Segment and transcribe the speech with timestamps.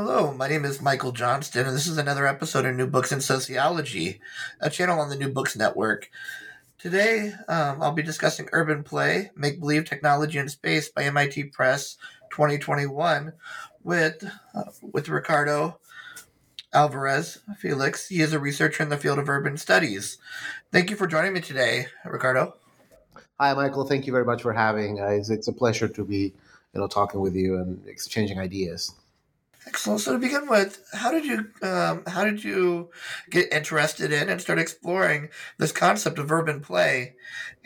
[0.00, 3.20] Hello, my name is Michael Johnston, and this is another episode of New Books in
[3.20, 4.20] Sociology,
[4.60, 6.08] a channel on the New Books Network.
[6.78, 11.96] Today, um, I'll be discussing Urban Play, Make Believe Technology and Space by MIT Press
[12.30, 13.32] 2021
[13.82, 14.22] with,
[14.54, 15.80] uh, with Ricardo
[16.72, 18.06] Alvarez Felix.
[18.06, 20.18] He is a researcher in the field of urban studies.
[20.70, 22.54] Thank you for joining me today, Ricardo.
[23.40, 23.84] Hi, Michael.
[23.84, 25.00] Thank you very much for having.
[25.00, 26.32] Uh, it's, it's a pleasure to be,
[26.72, 28.94] you know, talking with you and exchanging ideas.
[29.68, 30.00] Excellent.
[30.00, 32.88] So to begin with, how did you um, how did you
[33.28, 37.16] get interested in and start exploring this concept of urban play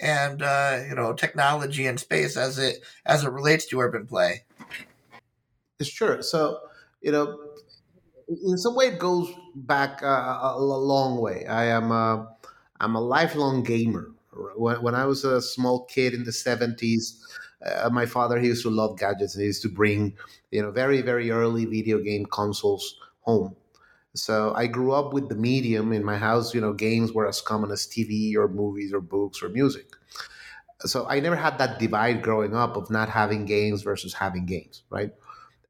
[0.00, 4.42] and uh, you know technology and space as it as it relates to urban play?
[5.80, 6.22] Sure.
[6.22, 6.58] So
[7.02, 7.38] you know,
[8.28, 11.46] in some way, it goes back uh, a long way.
[11.46, 12.28] I am a,
[12.80, 14.10] I'm a lifelong gamer.
[14.56, 17.24] When, when I was a small kid in the seventies,
[17.66, 19.34] uh, my father he used to love gadgets.
[19.34, 20.16] And he used to bring
[20.50, 23.56] you know very very early video game consoles home.
[24.14, 26.54] So i grew up with the medium in my house.
[26.54, 29.86] You know games were as common as tv or movies or books or music.
[30.80, 34.82] So i never had that divide growing up of not having games versus having games
[34.90, 35.12] right?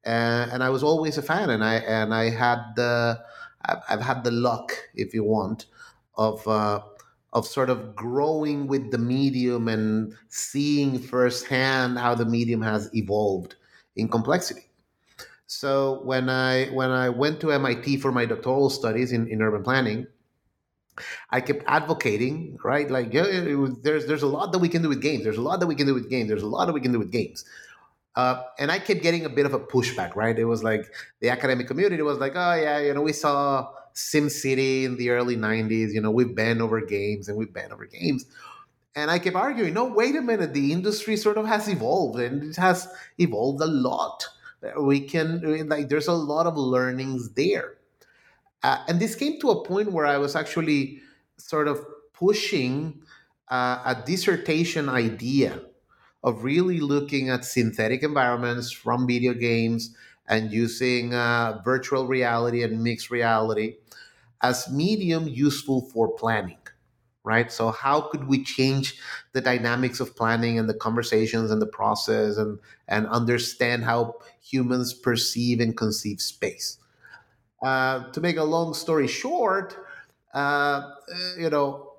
[0.05, 3.21] And, and i was always a fan and i and i had the
[3.65, 5.67] i've had the luck if you want
[6.17, 6.81] of uh,
[7.33, 13.55] of sort of growing with the medium and seeing firsthand how the medium has evolved
[13.95, 14.69] in complexity.
[15.47, 19.63] So when I when I went to MIT for my doctoral studies in, in urban
[19.63, 20.07] planning,
[21.31, 22.89] I kept advocating, right?
[22.89, 23.25] Like, yeah,
[23.81, 25.23] there's there's a lot that we can do with games.
[25.23, 26.29] There's a lot that we can do with games.
[26.29, 27.45] There's a lot that we can do with games.
[28.15, 30.37] Uh, and I kept getting a bit of a pushback, right?
[30.37, 34.83] It was like the academic community was like, oh yeah, you know, we saw SimCity
[34.83, 35.93] in the early 90s.
[35.93, 38.25] You know, we've banned over games and we've banned over games.
[38.95, 40.53] And I kept arguing, no, wait a minute.
[40.53, 42.87] The industry sort of has evolved and it has
[43.17, 44.27] evolved a lot.
[44.79, 47.73] We can, like, there's a lot of learnings there.
[48.61, 51.01] Uh, and this came to a point where I was actually
[51.37, 53.01] sort of pushing
[53.49, 55.61] uh, a dissertation idea
[56.23, 59.95] of really looking at synthetic environments from video games
[60.33, 63.77] and using uh, virtual reality and mixed reality
[64.41, 66.57] as medium useful for planning
[67.25, 67.51] right?
[67.51, 68.99] So how could we change
[69.33, 74.93] the dynamics of planning and the conversations and the process and and understand how humans
[74.93, 76.77] perceive and conceive space?
[77.63, 79.77] Uh, to make a long story short
[80.33, 80.81] uh,
[81.37, 81.93] you know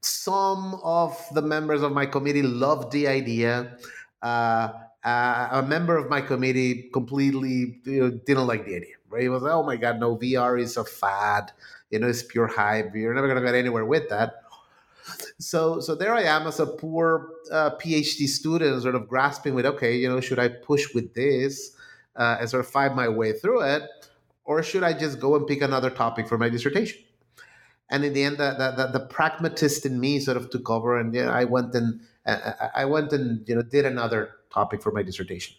[0.00, 3.76] some of the members of my committee loved the idea
[4.22, 4.70] uh,
[5.04, 8.94] uh, a member of my committee completely you know, didn't like the idea.
[9.08, 9.22] Right?
[9.22, 10.16] He was like, "Oh my god, no!
[10.16, 11.52] VR is a fad.
[11.90, 12.94] You know, it's pure hype.
[12.94, 14.34] You're never gonna get anywhere with that."
[15.38, 19.66] So, so there I am as a poor uh, PhD student, sort of grasping with,
[19.66, 21.76] okay, you know, should I push with this
[22.16, 23.82] uh, and sort of find my way through it,
[24.44, 27.02] or should I just go and pick another topic for my dissertation?
[27.90, 31.12] And in the end, the, the, the, pragmatist in me sort of took over, and
[31.12, 32.00] know, I went and
[32.74, 35.56] I went and you know did another topic for my dissertation.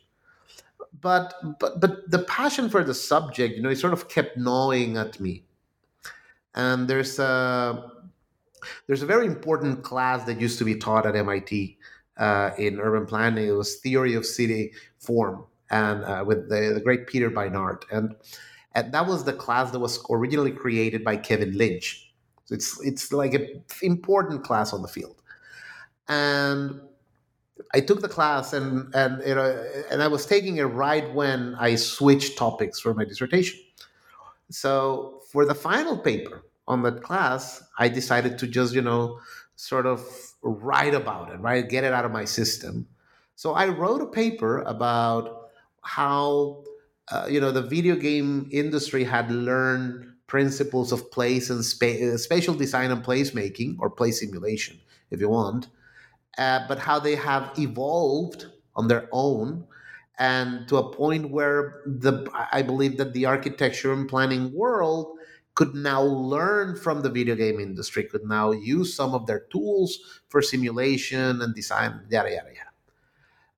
[1.00, 4.98] But but but the passion for the subject, you know, it sort of kept gnawing
[4.98, 5.46] at me.
[6.54, 7.92] And there's a
[8.88, 11.78] there's a very important class that used to be taught at MIT
[12.18, 13.48] uh, in urban planning.
[13.48, 18.16] It was theory of city form, and uh, with the, the great Peter Beinart, and
[18.76, 22.14] and that was the class that was originally created by Kevin Lynch.
[22.46, 25.21] So it's it's like an important class on the field,
[26.12, 26.82] and
[27.74, 29.50] I took the class and and you know
[29.90, 33.60] and I was taking it right when I switched topics for my dissertation.
[34.50, 39.20] So for the final paper on that class, I decided to just you know
[39.56, 40.02] sort of
[40.42, 42.88] write about it, right, get it out of my system.
[43.36, 45.50] So I wrote a paper about
[45.82, 46.64] how
[47.12, 52.54] uh, you know the video game industry had learned principles of place and spa- spatial
[52.56, 54.80] design and placemaking or play simulation
[55.10, 55.68] if you want
[56.38, 59.66] uh, but how they have evolved on their own
[60.20, 65.18] and to a point where the i believe that the architecture and planning world
[65.56, 70.22] could now learn from the video game industry could now use some of their tools
[70.30, 72.72] for simulation and design yada yada yada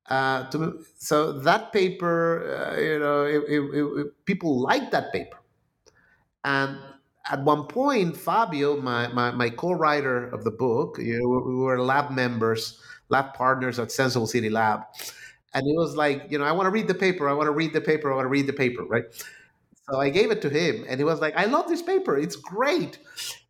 [0.10, 2.44] uh, to, so that paper,
[2.76, 5.38] uh, you know, it, it, it, people liked that paper.
[6.44, 6.78] And
[7.32, 11.80] at one point, Fabio, my, my, my co-writer of the book, you know, we were
[11.82, 12.80] lab members,
[13.10, 14.82] lab partners at Senseable City Lab.
[15.54, 17.30] And it was like, you know, I want to read the paper.
[17.30, 18.12] I want to read the paper.
[18.12, 19.04] I want to read the paper, right?
[19.90, 22.18] So I gave it to him, and he was like, I love this paper.
[22.18, 22.98] It's great.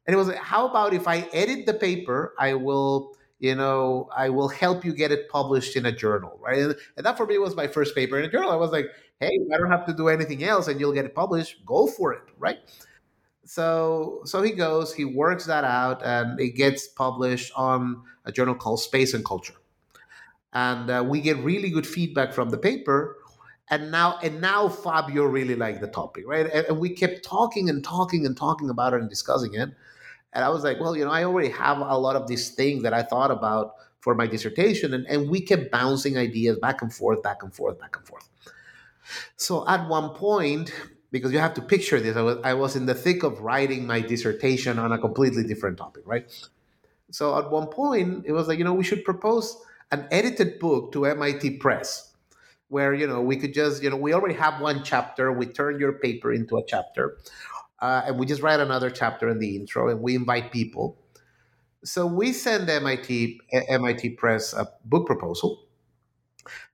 [0.06, 4.08] And he was like, how about if I edit the paper, I will you know,
[4.16, 6.60] I will help you get it published in a journal, right?
[6.60, 8.50] And, and that for me was my first paper in a journal.
[8.50, 8.86] I was like,
[9.20, 11.66] hey, I don't have to do anything else and you'll get it published.
[11.66, 12.60] Go for it, right?
[13.46, 18.56] So so he goes, he works that out, and it gets published on a journal
[18.56, 19.56] called Space and Culture.
[20.54, 23.18] And uh, we get really good feedback from the paper.
[23.70, 26.46] And now and now Fabio really liked the topic, right?
[26.52, 29.70] And, and we kept talking and talking and talking about it and discussing it.
[30.34, 32.84] And I was like, well, you know, I already have a lot of these things
[32.84, 34.94] that I thought about for my dissertation.
[34.94, 38.30] And, and we kept bouncing ideas back and forth, back and forth, back and forth.
[39.38, 40.74] So at one point,
[41.14, 43.86] because you have to picture this, I was, I was in the thick of writing
[43.86, 46.26] my dissertation on a completely different topic, right?
[47.12, 49.56] So at one point, it was like, you know, we should propose
[49.92, 52.16] an edited book to MIT Press
[52.70, 55.80] where, you know, we could just, you know, we already have one chapter, we turn
[55.80, 57.20] your paper into a chapter
[57.80, 60.98] uh, and we just write another chapter in the intro and we invite people.
[61.84, 63.40] So we send MIT
[63.70, 65.68] MIT Press a book proposal,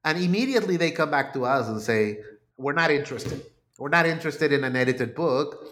[0.05, 2.19] and immediately they come back to us and say,
[2.57, 3.43] "We're not interested.
[3.79, 5.65] We're not interested in an edited book."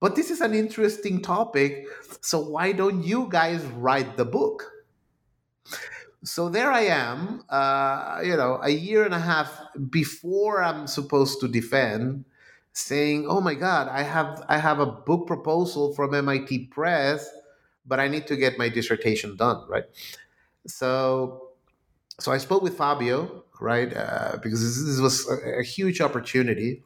[0.00, 1.86] But this is an interesting topic,
[2.20, 4.70] so why don't you guys write the book?
[6.24, 9.60] So there I am, uh, you know, a year and a half
[9.90, 12.24] before I'm supposed to defend,
[12.72, 17.28] saying, "Oh my God, I have I have a book proposal from MIT Press,
[17.86, 19.84] but I need to get my dissertation done." Right.
[20.66, 21.50] So,
[22.18, 26.82] so I spoke with Fabio, right, uh, because this, this was a, a, huge opportunity,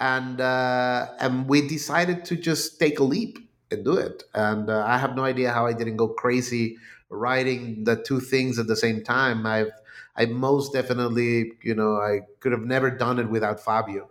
[0.00, 3.38] and uh, and we decided to just take a leap
[3.70, 4.24] and do it.
[4.34, 6.76] And uh, I have no idea how I didn't go crazy
[7.10, 9.46] writing the two things at the same time.
[9.46, 9.72] I've
[10.16, 14.08] I most definitely, you know, I could have never done it without Fabio.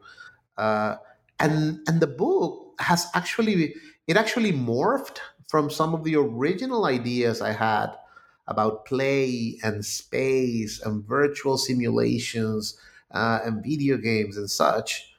[0.58, 0.96] Uh,
[1.40, 3.76] and and the book has actually
[4.08, 7.88] it actually morphed from some of the original ideas I had
[8.48, 12.78] about play and space and virtual simulations
[13.12, 15.13] uh, and video games and such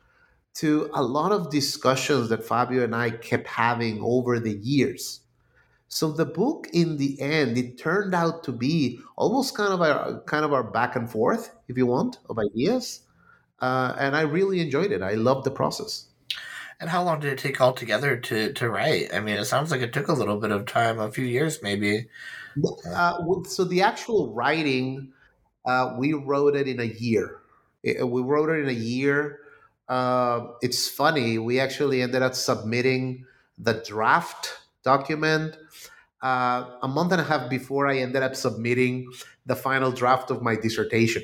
[0.54, 5.20] to a lot of discussions that Fabio and I kept having over the years.
[5.88, 10.20] So the book, in the end, it turned out to be almost kind of our
[10.22, 13.04] kind of our back and forth, if you want, of ideas
[13.60, 15.02] uh, and I really enjoyed it.
[15.02, 16.06] I loved the process.
[16.80, 19.14] And how long did it take altogether to to write?
[19.14, 21.62] I mean, it sounds like it took a little bit of time, a few years
[21.62, 22.08] maybe.
[22.94, 23.14] Uh,
[23.44, 25.12] so the actual writing,
[25.64, 27.40] uh, we wrote it in a year.
[27.82, 29.40] It, we wrote it in a year.
[29.88, 31.38] Uh, it's funny.
[31.38, 33.26] We actually ended up submitting
[33.58, 35.56] the draft document
[36.22, 39.10] uh, a month and a half before I ended up submitting
[39.46, 41.22] the final draft of my dissertation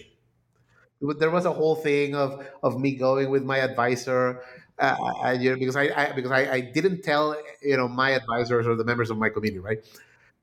[1.01, 4.43] there was a whole thing of of me going with my advisor
[4.79, 8.75] uh, uh, because I, I because I, I, didn't tell you know my advisors or
[8.77, 9.79] the members of my committee, right?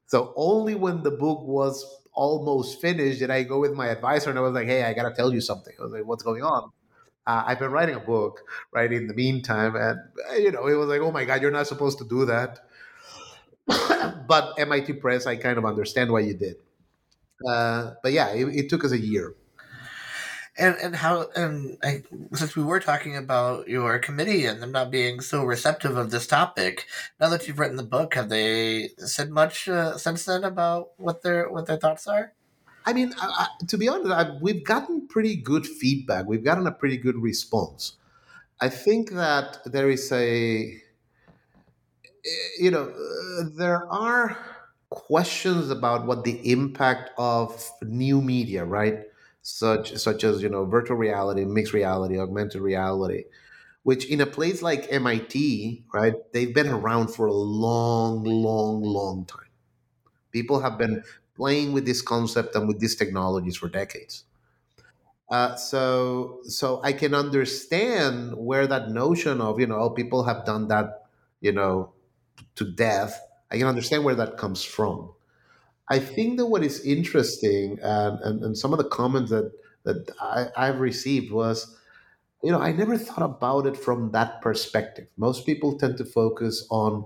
[0.06, 4.38] So only when the book was almost finished did I go with my advisor and
[4.40, 6.72] I was like, "Hey, I gotta tell you something." I was like, "What's going on?"
[7.28, 8.42] Uh, I've been writing a book,
[8.72, 8.92] right?
[8.92, 10.00] In the meantime, and
[10.32, 12.60] uh, you know, it was like, "Oh my God, you're not supposed to do that."
[14.28, 16.56] but MIT Press, I kind of understand why you did.
[17.48, 19.36] Uh, but yeah, it, it took us a year
[20.58, 22.04] and and how and I,
[22.34, 26.28] since we were talking about your committee and them not being so receptive of this
[26.28, 26.88] topic,
[27.20, 31.22] now that you've written the book, have they said much uh, since then about what
[31.22, 32.34] their what their thoughts are?
[32.88, 36.26] I mean, I, I, to be honest, I, we've gotten pretty good feedback.
[36.26, 37.98] We've gotten a pretty good response.
[38.62, 40.82] I think that there is a,
[42.60, 44.38] you know, uh, there are
[44.90, 49.04] questions about what the impact of new media, right?
[49.48, 53.24] such such as you know virtual reality, mixed reality, augmented reality,
[53.84, 59.26] which in a place like MIT, right, they've been around for a long, long, long
[59.26, 59.54] time.
[60.32, 61.02] People have been
[61.38, 64.26] playing with this concept and with these technologies for decades.
[65.30, 70.46] Uh, so so I can understand where that notion of you know oh, people have
[70.46, 71.06] done that
[71.42, 71.92] you know
[72.56, 73.20] to death.
[73.52, 75.12] I can understand where that comes from.
[75.90, 79.52] I think that what is interesting and, and, and some of the comments that
[79.84, 81.78] that I, I've received was,
[82.44, 85.08] you know, I never thought about it from that perspective.
[85.16, 87.06] Most people tend to focus on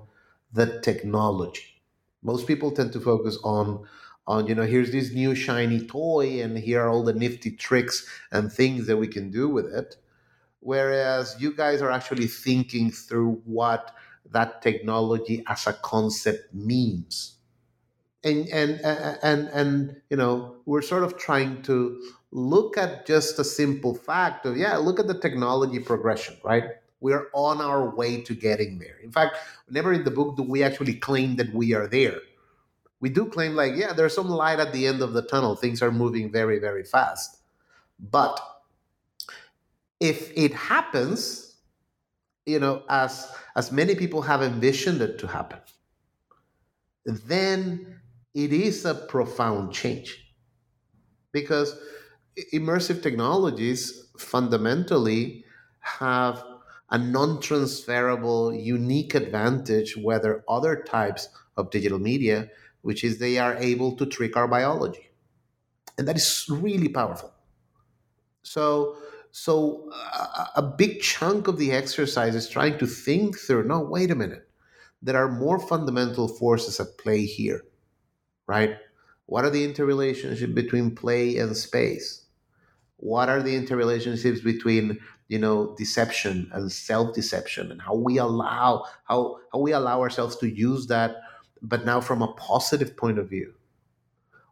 [0.51, 1.81] the technology.
[2.23, 3.87] Most people tend to focus on
[4.31, 8.07] on you know here's this new shiny toy and here are all the nifty tricks
[8.31, 9.97] and things that we can do with it.
[10.61, 13.95] Whereas you guys are actually thinking through what
[14.31, 17.35] that technology as a concept means.
[18.23, 18.79] And and
[19.29, 21.75] and and you know we're sort of trying to
[22.31, 26.65] look at just a simple fact of yeah look at the technology progression right?
[27.01, 28.97] We're on our way to getting there.
[29.03, 29.35] In fact
[29.69, 32.21] never in the book do we actually claim that we are there
[33.01, 35.55] we do claim like yeah there's some light at the end of the tunnel.
[35.55, 37.41] Things are moving very very fast.
[37.99, 38.39] But
[39.99, 41.55] if it happens
[42.45, 45.59] you know as as many people have envisioned it to happen
[47.05, 47.99] then
[48.33, 50.33] it is a profound change.
[51.31, 51.77] Because
[52.53, 55.43] immersive technologies fundamentally
[55.79, 56.43] have
[56.89, 62.49] a non-transferable unique advantage whether other types of digital media
[62.81, 65.09] which is they are able to trick our biology.
[65.97, 67.33] And that is really powerful.
[68.43, 68.95] So,
[69.31, 74.11] so a, a big chunk of the exercise is trying to think through no, wait
[74.11, 74.47] a minute.
[75.01, 77.63] There are more fundamental forces at play here,
[78.47, 78.77] right?
[79.25, 82.25] What are the interrelationships between play and space?
[82.97, 89.39] What are the interrelationships between you know deception and self-deception and how we allow how
[89.53, 91.15] how we allow ourselves to use that
[91.61, 93.53] but now from a positive point of view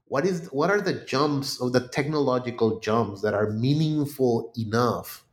[0.07, 5.23] what is what are the jumps or the technological jumps that are meaningful enough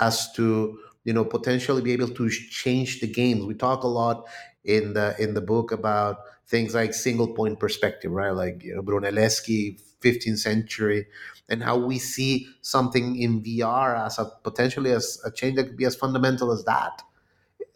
[0.00, 3.44] as to you know potentially be able to change the games?
[3.44, 4.26] We talk a lot
[4.64, 8.30] in the in the book about things like single point perspective right?
[8.30, 11.06] Like you know brunelleschi 15th century
[11.48, 15.76] and how we see something in vr as a potentially as a change that could
[15.76, 17.02] be as fundamental as that.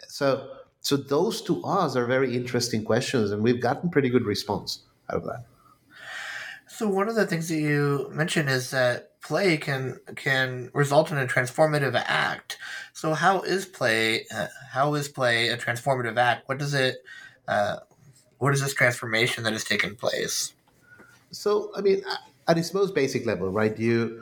[0.09, 0.51] So
[0.83, 5.19] so those to us are very interesting questions, and we've gotten pretty good response out
[5.19, 5.45] of that.
[6.67, 11.19] So one of the things that you mentioned is that play can can result in
[11.19, 12.59] a transformative act.
[12.93, 14.27] So how is play?
[14.35, 16.49] Uh, how is play a transformative act?
[16.49, 16.97] What does it?
[17.47, 17.77] Uh,
[18.39, 20.53] what is this transformation that has taken place?
[21.31, 22.03] So I mean,
[22.49, 23.79] at its most basic level, right?
[23.79, 24.21] You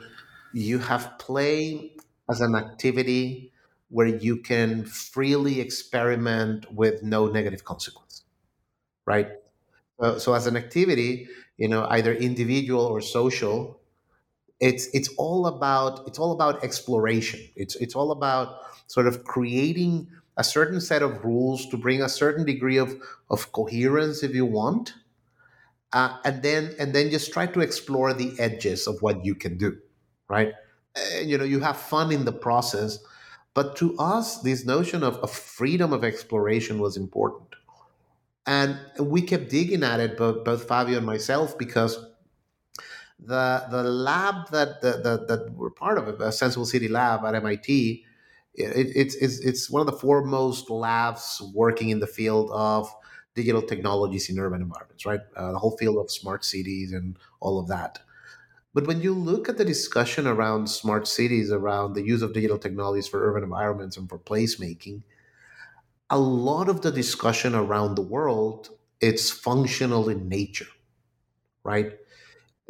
[0.53, 1.93] you have play
[2.29, 3.50] as an activity
[3.91, 8.23] where you can freely experiment with no negative consequence,
[9.05, 9.29] right?
[9.99, 13.79] So, so as an activity, you know, either individual or social,
[14.59, 17.41] it's it's all about it's all about exploration.
[17.55, 20.07] It's it's all about sort of creating
[20.37, 22.95] a certain set of rules to bring a certain degree of
[23.29, 24.93] of coherence, if you want,
[25.93, 29.57] uh, and then and then just try to explore the edges of what you can
[29.57, 29.77] do,
[30.29, 30.53] right?
[30.95, 32.99] And, you know, you have fun in the process
[33.53, 37.49] but to us, this notion of, of freedom of exploration was important.
[38.45, 41.97] And we kept digging at it, both, both Fabio and myself, because
[43.19, 47.35] the the lab that that, that, that we're part of, a Senseable City Lab at
[47.35, 48.03] MIT,
[48.55, 52.91] it, it's, it's it's one of the foremost labs working in the field of
[53.35, 55.21] digital technologies in urban environments, right?
[55.35, 57.99] Uh, the whole field of smart cities and all of that.
[58.73, 62.57] But when you look at the discussion around smart cities, around the use of digital
[62.57, 65.03] technologies for urban environments and for placemaking,
[66.09, 70.67] a lot of the discussion around the world it's functional in nature,
[71.63, 71.93] right?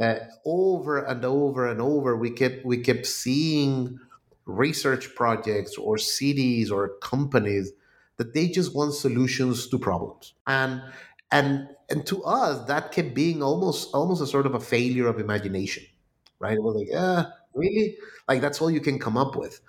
[0.01, 0.15] Uh,
[0.45, 3.99] over and over and over, we kept we kept seeing
[4.45, 7.71] research projects or cities or companies
[8.17, 10.81] that they just want solutions to problems, and
[11.31, 15.19] and and to us that kept being almost almost a sort of a failure of
[15.19, 15.83] imagination
[16.41, 16.53] right?
[16.57, 17.97] It was like uh really?
[18.27, 19.61] Like that's all you can come up with.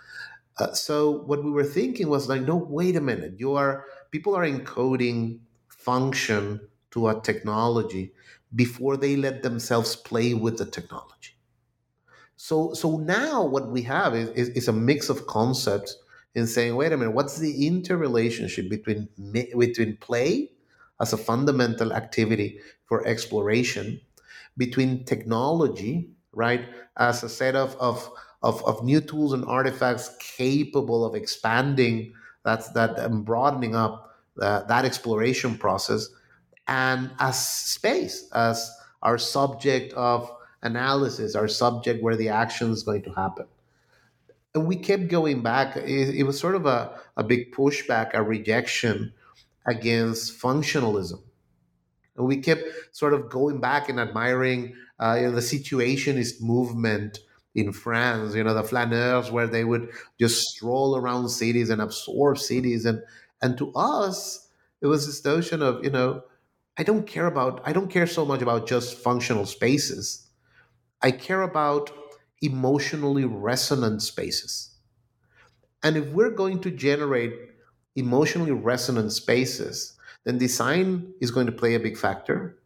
[0.58, 3.34] Uh, so what we were thinking was like no wait a minute.
[3.38, 6.60] You are people are encoding function
[6.92, 8.12] to a technology
[8.54, 11.34] before they let themselves play with the technology.
[12.36, 15.96] So so now what we have is, is, is a mix of concepts
[16.34, 17.12] in saying wait a minute.
[17.12, 19.08] What's the interrelationship between
[19.58, 20.50] between play
[21.00, 24.00] as a fundamental activity for exploration
[24.56, 26.64] between technology, right,
[26.96, 28.10] as a set of, of,
[28.42, 32.12] of, of new tools and artifacts capable of expanding
[32.44, 36.08] that's that and broadening up uh, that exploration process,
[36.66, 38.70] and as space, as
[39.02, 40.30] our subject of
[40.62, 43.46] analysis, our subject, where the action is going to happen.
[44.54, 45.76] And we kept going back.
[45.76, 49.12] It, it was sort of a, a big pushback, a rejection
[49.66, 51.22] against functionalism.
[52.16, 57.18] And we kept sort of going back and admiring uh, you know, the situationist movement
[57.54, 62.38] in France, you know, the flaneurs, where they would just stroll around cities and absorb
[62.38, 62.84] cities.
[62.84, 63.02] And,
[63.42, 64.48] and to us,
[64.80, 66.22] it was this notion of, you know,
[66.78, 70.28] I don't care about, I don't care so much about just functional spaces.
[71.02, 71.90] I care about
[72.40, 74.70] emotionally resonant spaces.
[75.82, 77.34] And if we're going to generate
[77.96, 79.94] emotionally resonant spaces,
[80.24, 82.56] then design is going to play a big factor,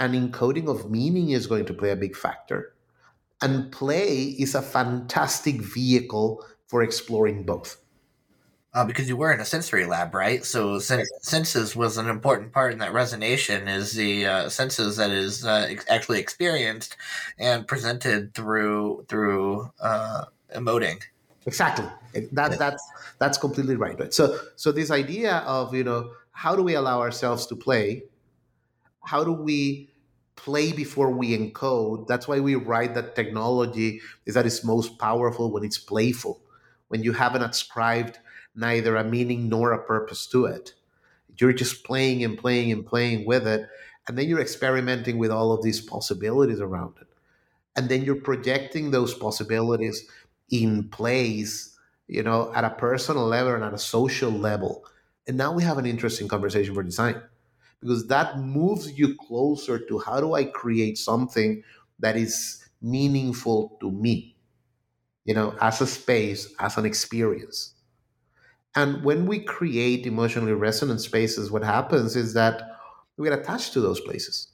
[0.00, 2.74] and encoding of meaning is going to play a big factor.
[3.42, 7.76] And play is a fantastic vehicle for exploring both.
[8.72, 10.44] Uh, because you were in a sensory lab, right?
[10.44, 13.68] So sen- senses was an important part in that resonation.
[13.68, 16.96] Is the uh, senses that is uh, ex- actually experienced
[17.36, 21.02] and presented through through uh, emoting.
[21.46, 21.86] Exactly.
[22.30, 22.82] That that's
[23.18, 23.98] that's completely right.
[23.98, 24.14] Right.
[24.14, 28.04] So so this idea of you know how do we allow ourselves to play?
[29.04, 29.89] How do we
[30.36, 32.06] play before we encode?
[32.06, 36.40] That's why we write that technology is that it's most powerful when it's playful,
[36.88, 38.18] when you haven't ascribed
[38.54, 40.74] neither a meaning nor a purpose to it.
[41.38, 43.68] You're just playing and playing and playing with it,
[44.08, 47.06] and then you're experimenting with all of these possibilities around it.
[47.76, 50.06] And then you're projecting those possibilities
[50.50, 54.84] in place, you know, at a personal level and at a social level.
[55.26, 57.22] And now we have an interesting conversation for design
[57.80, 61.62] because that moves you closer to how do I create something
[62.00, 64.36] that is meaningful to me,
[65.24, 67.74] you know, as a space, as an experience.
[68.76, 72.62] And when we create emotionally resonant spaces, what happens is that
[73.16, 74.48] we get attached to those places.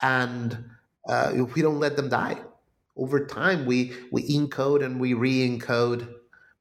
[0.00, 0.64] And
[1.08, 2.36] uh, we don't let them die,
[2.96, 6.12] over time we, we encode and we re encode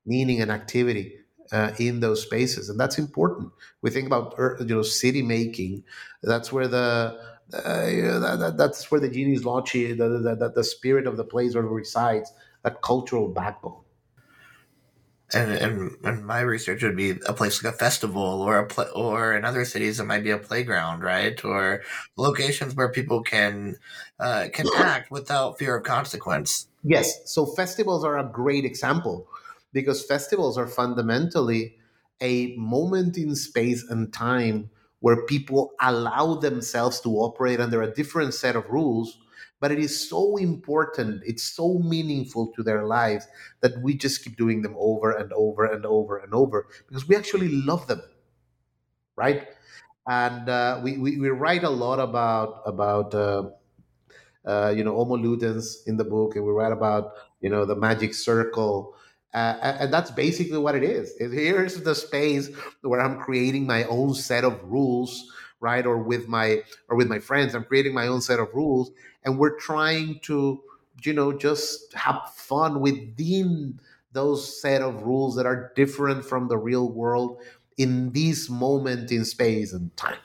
[0.06, 1.18] meaning and activity
[1.52, 2.70] uh, in those spaces.
[2.70, 3.52] And that's important.
[3.82, 5.84] We think about you know city making.
[6.24, 7.20] That's where the
[7.54, 11.08] uh, you know, that, that, that's where the genius loci, the, the, the, the spirit
[11.08, 13.84] of the place where resides, that cultural backbone
[15.34, 18.92] and, and, and my research would be a place like a festival or a pl-
[18.96, 21.82] or in other cities it might be a playground right or
[22.16, 23.76] locations where people can
[24.20, 29.28] uh, can act without fear of consequence yes so festivals are a great example
[29.74, 31.76] because festivals are fundamentally
[32.22, 38.34] a moment in space and time where people allow themselves to operate under a different
[38.34, 39.20] set of rules
[39.60, 43.28] but it is so important it's so meaningful to their lives
[43.62, 47.16] that we just keep doing them over and over and over and over because we
[47.16, 48.02] actually love them
[49.16, 49.48] right?
[50.08, 53.50] And uh, we, we, we write a lot about about uh,
[54.46, 57.76] uh, you know homo ludens in the book and we write about you know the
[57.76, 58.96] magic circle
[59.34, 61.14] uh, and that's basically what it is.
[61.20, 62.50] Here's the space
[62.82, 67.20] where I'm creating my own set of rules right or with my or with my
[67.20, 68.92] friends i'm creating my own set of rules
[69.24, 70.62] and we're trying to
[71.04, 73.80] you know just have fun within
[74.12, 77.42] those set of rules that are different from the real world
[77.78, 80.18] in this moment in space and time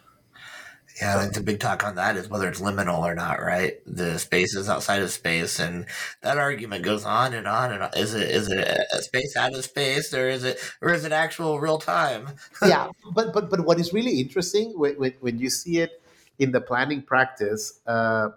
[1.03, 3.75] yeah, like the big talk on that is whether it's liminal or not, right?
[3.87, 5.87] The space is outside of space, and
[6.21, 7.91] that argument goes on and on and on.
[7.97, 8.61] Is it is it
[8.93, 12.29] a space out of space, or is it or is it actual real time?
[12.63, 16.01] yeah, but but but what is really interesting when when, when you see it
[16.39, 18.29] in the planning practice, uh,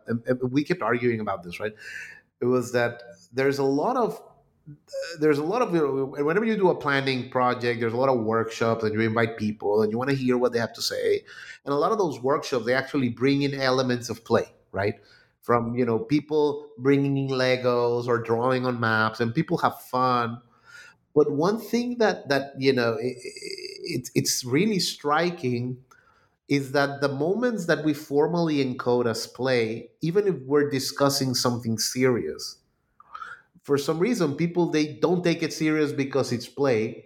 [0.41, 1.75] we kept arguing about this, right?
[2.41, 4.19] It was that there's a lot of
[5.19, 8.84] there's a lot of whenever you do a planning project there's a lot of workshops
[8.84, 11.23] and you invite people and you want to hear what they have to say.
[11.65, 14.95] And a lot of those workshops they actually bring in elements of play right?
[15.41, 20.41] From you know people bringing in legos or drawing on maps and people have fun.
[21.15, 23.17] But one thing that that you know it,
[23.84, 25.78] it, it's really striking
[26.49, 31.78] is that the moments that we formally encode as play even if we're discussing something
[31.80, 32.58] serious
[33.65, 37.04] for some reason people they don't take it serious because it's play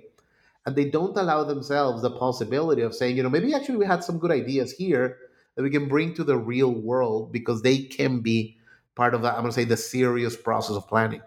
[0.65, 4.03] and they don't allow themselves the possibility of saying you know maybe actually we had
[4.03, 5.17] some good ideas here
[5.55, 8.57] that we can bring to the real world because they can be
[8.93, 11.21] part of that i'm going to say the serious process of planning.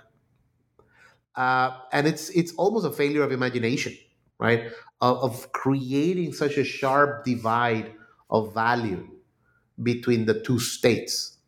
[1.35, 3.97] Uh, and it's it's almost a failure of imagination
[4.38, 4.73] right?
[5.01, 7.92] Of, of creating such a sharp divide
[8.29, 9.09] of value
[9.83, 11.38] between the two states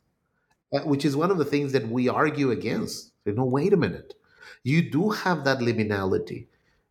[0.73, 3.76] uh, which is one of the things that we argue against say, no, wait a
[3.76, 4.14] minute.
[4.62, 6.46] You do have that liminality.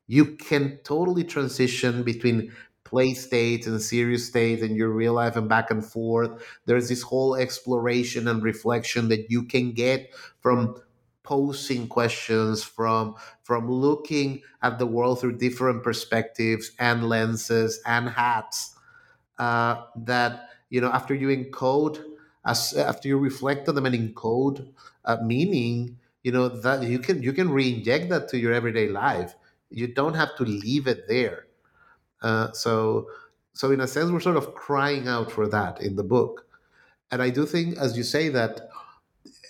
[0.08, 2.52] You can totally transition between
[2.84, 6.32] play states and serious states and your real life and back and forth.
[6.66, 10.76] There's this whole exploration and reflection that you can get from
[11.24, 18.76] posing questions from from looking at the world through different perspectives and lenses and hats
[19.40, 22.04] uh, that you know after you encode
[22.46, 24.68] as after you reflect on them and encode
[25.06, 29.36] uh, meaning you know that you can you can re-inject that to your everyday life.
[29.70, 31.48] You don't have to leave it there.
[32.22, 33.08] Uh, so
[33.54, 36.46] so in a sense we're sort of crying out for that in the book.
[37.12, 38.70] And i do think as you say that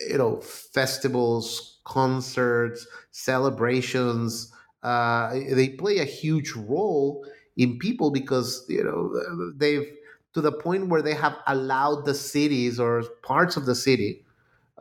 [0.09, 4.51] you know festivals concerts celebrations
[4.83, 9.87] uh, they play a huge role in people because you know they've
[10.33, 14.23] to the point where they have allowed the cities or parts of the city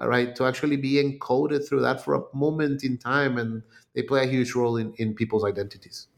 [0.00, 3.62] right to actually be encoded through that for a moment in time and
[3.94, 6.08] they play a huge role in, in people's identities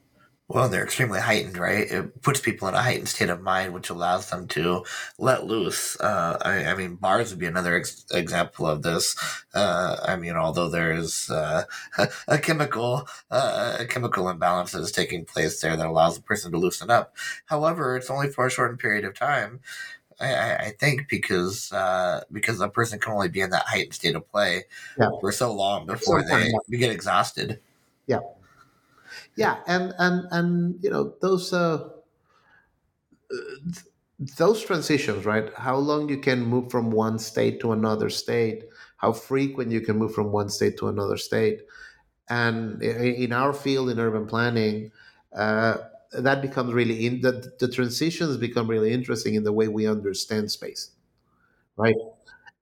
[0.47, 1.91] well, they're extremely heightened, right?
[1.91, 4.85] It puts people in a heightened state of mind, which allows them to
[5.19, 5.99] let loose.
[5.99, 9.17] Uh, I, I, mean, bars would be another ex- example of this.
[9.55, 11.65] Uh, I mean, although there is uh,
[12.29, 16.53] a chemical uh, a chemical imbalance that is taking place there that allows the person
[16.53, 17.17] to loosen up.
[17.47, 19.61] However, it's only for a short period of time.
[20.21, 24.15] I, I think because uh, because a person can only be in that heightened state
[24.15, 24.65] of play
[24.99, 25.11] yeah.
[25.21, 27.61] for so long before they, they get exhausted.
[28.07, 28.21] Yeah
[29.37, 31.89] yeah and and and you know those uh
[34.37, 38.65] those transitions right how long you can move from one state to another state
[38.97, 41.61] how frequent you can move from one state to another state
[42.29, 44.91] and in our field in urban planning
[45.37, 45.79] uh,
[46.23, 50.51] that becomes really in the, the transitions become really interesting in the way we understand
[50.51, 50.91] space
[51.77, 51.97] right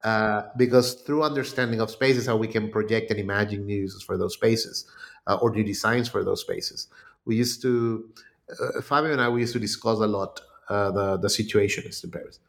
[0.05, 4.03] uh, because through understanding of space is how we can project and imagine new uses
[4.03, 4.87] for those spaces
[5.27, 6.89] uh, or new designs for those spaces.
[7.25, 8.09] We used to,
[8.61, 12.11] uh, Fabio and I, we used to discuss a lot uh, the the situationist in
[12.11, 12.41] Paris.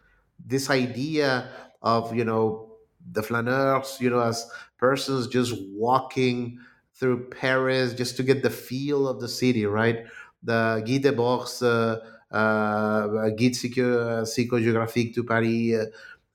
[0.46, 1.50] This idea
[1.82, 2.74] of you know
[3.12, 6.60] the flaneurs, you know, as persons just walking
[6.96, 10.06] through Paris just to get the feel of the city, right?
[10.44, 12.00] The Guy Debord's uh,
[12.32, 15.88] uh, Guide Psychogéographique to Paris,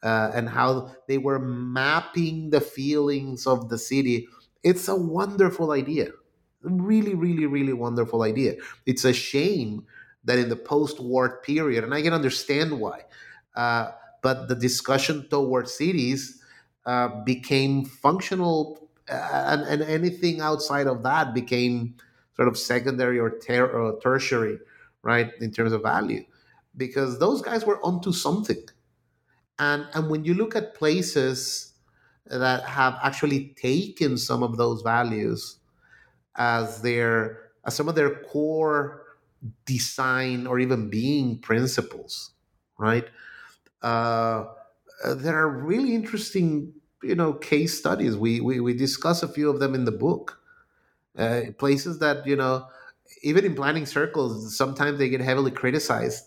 [0.02, 4.28] uh, and how they were mapping the feelings of the city.
[4.62, 6.10] It's a wonderful idea.
[6.62, 8.54] Really, really, really wonderful idea.
[8.86, 9.86] It's a shame
[10.24, 13.02] that in the post war period, and I can understand why,
[13.56, 13.92] uh,
[14.22, 16.42] but the discussion towards cities
[16.86, 19.14] uh, became functional, uh,
[19.46, 21.94] and, and, anything outside of that became
[22.38, 24.60] sort of secondary or, ter- or tertiary,
[25.02, 26.24] right, in terms of value,
[26.78, 28.64] because those guys were onto something.
[29.58, 31.72] And and when you look at places
[32.26, 35.58] that have actually taken some of those values
[36.36, 39.02] as their as some of their core
[39.66, 42.32] design or even being principles
[42.78, 43.06] right
[43.82, 44.44] uh,
[45.16, 48.16] there are really interesting you know case studies.
[48.16, 50.37] We we, we discuss a few of them in the book
[51.16, 52.66] uh, places that you know
[53.22, 56.24] even in planning circles sometimes they get heavily criticized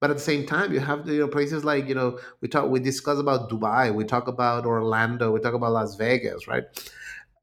[0.00, 2.68] but at the same time, you have you know places like you know we talk
[2.68, 6.64] we discuss about Dubai, we talk about Orlando, we talk about Las Vegas, right?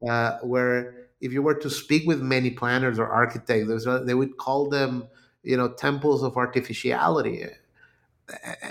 [0.06, 4.68] Uh, where if you were to speak with many planners or architects, they would call
[4.68, 5.08] them
[5.42, 7.46] you know temples of artificiality,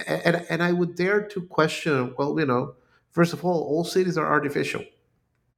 [0.08, 2.14] and and I would dare to question.
[2.18, 2.76] Well, you know,
[3.12, 4.84] first of all, all cities are artificial,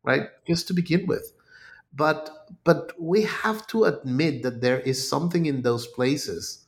[0.04, 0.30] right?
[0.48, 1.34] Just to begin with,
[1.94, 6.66] but but we have to admit that there is something in those places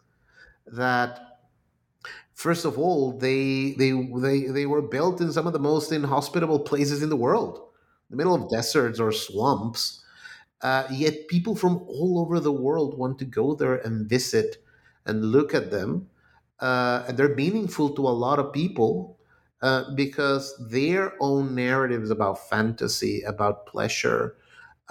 [0.68, 1.20] that
[2.34, 6.60] first of all, they they they they were built in some of the most inhospitable
[6.62, 7.60] places in the world,
[8.10, 10.04] the middle of deserts or swamps.
[10.62, 14.58] Uh, yet people from all over the world want to go there and visit
[15.06, 16.10] and look at them,
[16.60, 19.20] uh, and they're meaningful to a lot of people
[19.62, 24.38] uh, because their own narratives about fantasy, about pleasure,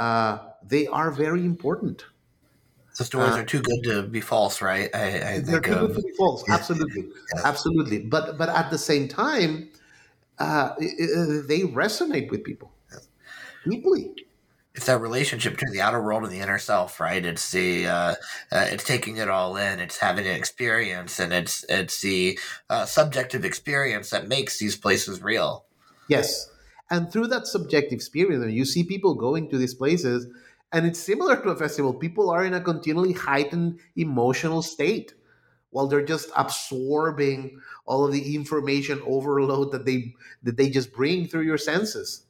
[0.02, 2.04] uh, they are very important.
[2.98, 4.90] The stories uh, are too good to be false, right?
[4.94, 6.44] I, I they're too good to be false.
[6.48, 7.42] Absolutely, yeah.
[7.44, 7.98] absolutely.
[8.00, 9.70] But but at the same time,
[10.38, 12.72] uh, they resonate with people
[13.68, 14.12] deeply.
[14.74, 17.24] It's that relationship between the outer world and the inner self, right?
[17.24, 18.14] It's the uh,
[18.50, 19.80] uh, it's taking it all in.
[19.80, 22.38] It's having an experience, and it's it's the
[22.68, 25.66] uh, subjective experience that makes these places real.
[26.08, 26.50] Yes,
[26.92, 30.26] and through that subjective experience, you see people going to these places
[30.72, 31.94] and it's similar to a festival.
[31.94, 35.14] People are in a continually heightened emotional state
[35.70, 41.26] while they're just absorbing all of the information overload that they that they just bring
[41.26, 42.26] through your senses.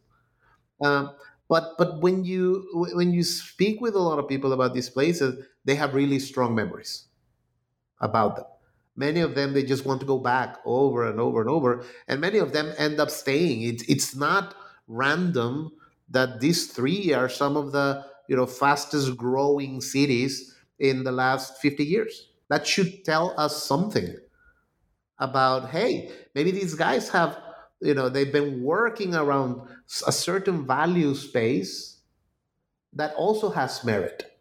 [0.80, 1.10] Um,
[1.48, 5.44] but but when you when you speak with a lot of people about these places,
[5.64, 7.06] they have really strong memories
[8.00, 8.46] about them.
[9.02, 12.20] Many of them they just want to go back over and over and over, and
[12.20, 13.62] many of them end up staying.
[13.62, 14.54] It's it's not
[14.86, 15.72] random
[16.08, 21.60] that these three are some of the you know fastest growing cities in the last
[21.60, 22.30] 50 years.
[22.48, 24.14] That should tell us something
[25.18, 27.42] about hey, maybe these guys have
[27.80, 29.66] you know they've been working around
[30.06, 31.98] a certain value space
[32.92, 34.38] that also has merit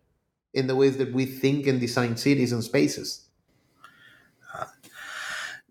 [0.54, 3.31] in the ways that we think and design cities and spaces.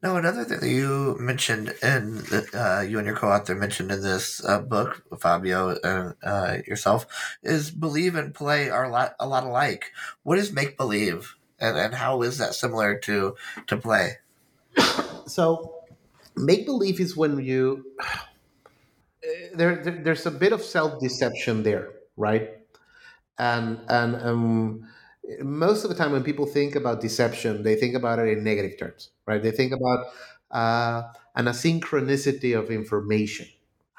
[0.03, 4.43] Now, another thing that you mentioned, and uh, you and your co-author mentioned in this
[4.45, 7.07] uh, book, Fabio and uh, yourself,
[7.43, 9.93] is believe and play are a lot, a lot alike.
[10.23, 13.37] What is make believe, and, and how is that similar to
[13.67, 14.17] to play?
[15.27, 15.75] So,
[16.35, 17.85] make believe is when you
[19.55, 22.51] there, there there's a bit of self deception there, right?
[23.39, 24.89] And and um,
[25.41, 28.79] most of the time when people think about deception, they think about it in negative
[28.79, 29.43] terms, right?
[29.43, 30.07] They think about
[30.51, 31.03] uh,
[31.37, 33.47] an asynchronicity of information.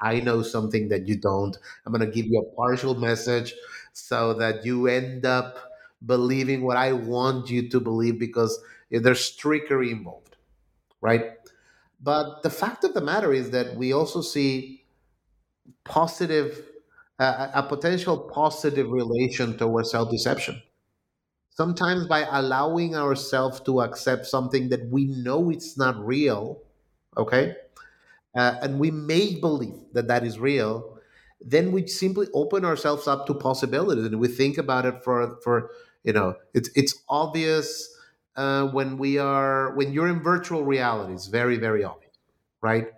[0.00, 1.56] I know something that you don't.
[1.86, 3.54] I'm going to give you a partial message
[3.92, 5.58] so that you end up
[6.04, 8.58] believing what I want you to believe because
[8.90, 10.36] there's trickery involved,
[11.00, 11.32] right?
[12.02, 14.84] But the fact of the matter is that we also see
[15.84, 16.62] positive,
[17.18, 20.62] uh, a potential positive relation towards self deception
[21.54, 26.62] sometimes by allowing ourselves to accept something that we know it's not real
[27.16, 27.56] okay?
[28.34, 30.98] Uh, and we may believe that that is real
[31.44, 34.04] then we simply open ourselves up to possibilities.
[34.06, 35.70] And we think about it for for
[36.04, 37.94] you know it's it's obvious
[38.36, 42.12] uh, when we are when you're in virtual reality it's very very obvious
[42.62, 42.88] right?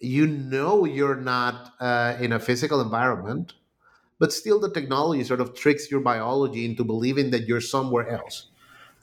[0.00, 3.54] You know you're not uh, in a physical environment
[4.18, 8.48] but still the technology sort of tricks your biology into believing that you're somewhere else.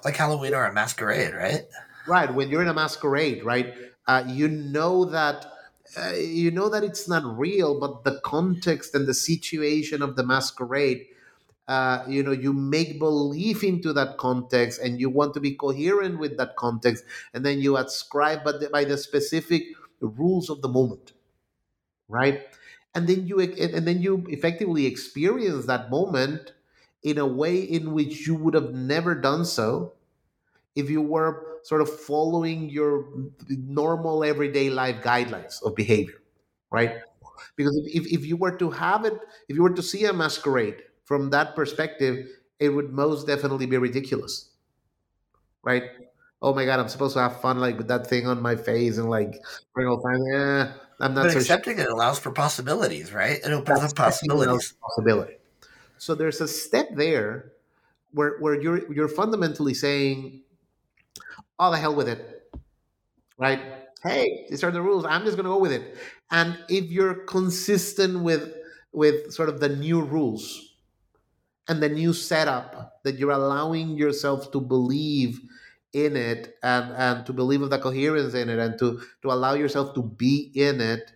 [0.03, 1.65] Like halloween or a masquerade right?
[2.07, 3.73] Right when you're in a masquerade right?
[4.07, 5.45] Uh, you know that
[5.97, 10.23] uh, you know that it's not real but the context and the situation of the
[10.23, 11.05] masquerade
[11.67, 16.19] uh, you know you make believe into that context and you want to be coherent
[16.19, 19.63] with that context and then you ascribe by the, by the specific
[20.01, 21.13] rules of the moment
[22.07, 22.41] right
[22.93, 26.53] and then you and then you effectively experience that moment
[27.03, 29.93] in a way in which you would have never done so
[30.75, 33.05] if you were sort of following your
[33.49, 36.15] normal everyday life guidelines of behavior
[36.71, 36.97] right?
[37.57, 39.13] Because if, if you were to have it
[39.49, 42.27] if you were to see a masquerade from that perspective
[42.59, 44.51] it would most definitely be ridiculous
[45.63, 46.10] right
[46.41, 48.97] oh my god i'm supposed to have fun like with that thing on my face
[48.97, 49.41] and like
[49.73, 51.85] bring all time yeah I'm not but so accepting sure.
[51.85, 53.39] it allows for possibilities, right?
[53.43, 54.73] It opens up possibilities.
[54.79, 55.33] Possibility.
[55.97, 57.53] So there's a step there
[58.11, 60.41] where where you're you're fundamentally saying,
[61.59, 62.53] "Oh, the hell with it,"
[63.37, 63.59] right?
[64.03, 65.05] Hey, these are the rules.
[65.05, 65.97] I'm just going to go with it.
[66.29, 68.53] And if you're consistent with
[68.93, 70.75] with sort of the new rules
[71.67, 75.39] and the new setup that you're allowing yourself to believe
[75.93, 79.53] in it and and to believe of the coherence in it and to to allow
[79.53, 81.11] yourself to be in it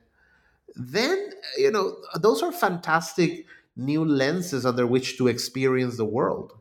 [0.76, 6.54] then you know those are fantastic new lenses under which to experience the world.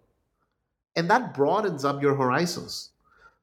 [0.97, 2.91] And that broadens up your horizons.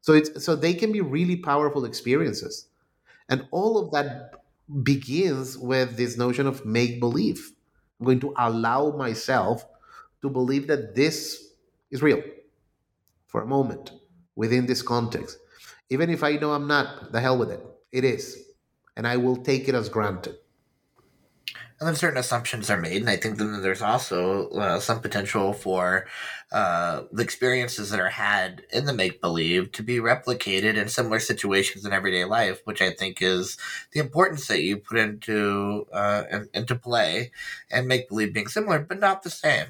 [0.01, 2.67] So it's so they can be really powerful experiences.
[3.29, 4.33] And all of that
[4.83, 7.51] begins with this notion of make believe
[7.99, 9.65] i'm going to allow myself
[10.21, 11.53] to believe that this
[11.91, 12.21] is real
[13.27, 13.91] for a moment
[14.35, 15.37] within this context.
[15.89, 17.65] Even if I know I'm not, the hell with it.
[17.91, 18.37] It is.
[18.95, 20.37] And I will take it as granted.
[21.81, 25.51] And then certain assumptions are made, and I think then there's also uh, some potential
[25.51, 26.05] for
[26.51, 31.19] uh, the experiences that are had in the make believe to be replicated in similar
[31.19, 33.57] situations in everyday life, which I think is
[33.93, 37.31] the importance that you put into uh, in, into play,
[37.71, 39.65] and make believe being similar but not the same.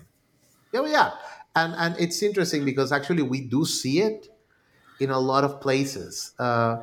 [0.74, 1.12] Yeah, well, yeah,
[1.56, 4.28] and and it's interesting because actually we do see it
[5.02, 6.34] in a lot of places.
[6.40, 6.78] Uh,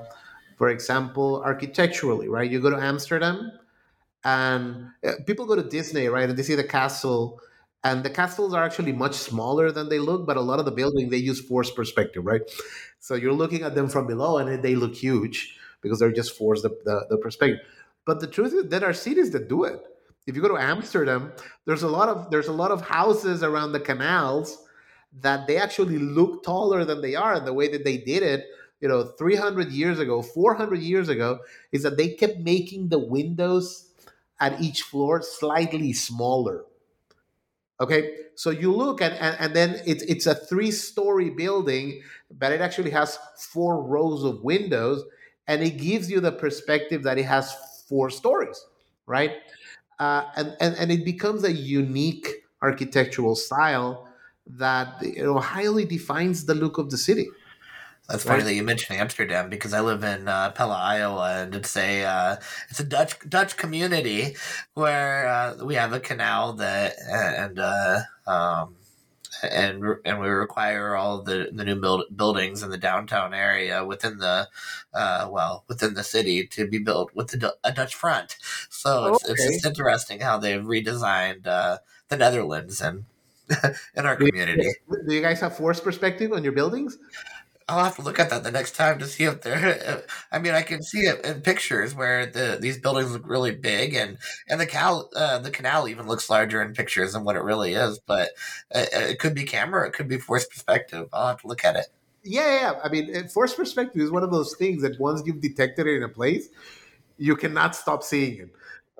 [0.56, 2.50] for example, architecturally, right?
[2.50, 3.52] You go to Amsterdam,
[4.24, 6.28] and uh, people go to Disney, right?
[6.28, 7.40] And they see the castle,
[7.84, 10.26] and the castles are actually much smaller than they look.
[10.26, 12.42] But a lot of the building they use forced perspective, right?
[12.98, 16.64] So you're looking at them from below, and they look huge because they're just forced
[16.64, 17.60] the, the, the perspective.
[18.04, 19.80] But the truth is, there are cities that do it.
[20.26, 21.32] If you go to Amsterdam,
[21.66, 24.64] there's a lot of there's a lot of houses around the canals
[25.20, 27.34] that they actually look taller than they are.
[27.34, 28.44] And the way that they did it,
[28.80, 31.40] you know, 300 years ago, 400 years ago,
[31.72, 33.90] is that they kept making the windows
[34.40, 36.64] at each floor slightly smaller.
[37.80, 42.50] Okay, so you look and, and, and then it's it's a three story building, but
[42.50, 45.04] it actually has four rows of windows,
[45.46, 47.54] and it gives you the perspective that it has
[47.88, 48.64] four stories,
[49.06, 49.36] right?
[50.00, 52.28] Uh, and, and and it becomes a unique
[52.62, 54.07] architectural style
[54.48, 57.28] that you know highly defines the look of the city.
[58.08, 58.46] That's funny right.
[58.46, 62.36] that you mentioned Amsterdam because I live in uh, Pella, Iowa, and it's a uh,
[62.70, 64.34] it's a Dutch Dutch community
[64.72, 68.76] where uh, we have a canal that and uh, um,
[69.42, 74.16] and and we require all the the new build, buildings in the downtown area within
[74.16, 74.48] the
[74.94, 78.36] uh, well within the city to be built with a Dutch front.
[78.70, 79.32] So it's, okay.
[79.34, 83.04] it's just interesting how they've redesigned uh, the Netherlands and
[83.96, 84.68] in our community.
[85.06, 86.98] Do you guys have forced perspective on your buildings?
[87.68, 90.02] I'll have to look at that the next time to see if they're.
[90.32, 93.94] I mean, I can see it in pictures where the these buildings look really big,
[93.94, 94.16] and
[94.48, 97.74] and the cal uh, the canal even looks larger in pictures than what it really
[97.74, 97.98] is.
[97.98, 98.30] But
[98.70, 101.08] it, it could be camera, it could be forced perspective.
[101.12, 101.86] I'll have to look at it.
[102.24, 102.80] Yeah, yeah.
[102.82, 106.02] I mean, forced perspective is one of those things that once you've detected it in
[106.02, 106.48] a place,
[107.18, 108.50] you cannot stop seeing it.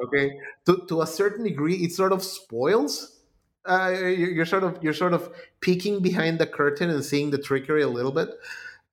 [0.05, 3.18] Okay, to to a certain degree, it sort of spoils
[3.67, 7.83] uh, you're, sort of you're sort of peeking behind the curtain and seeing the trickery
[7.83, 8.31] a little bit.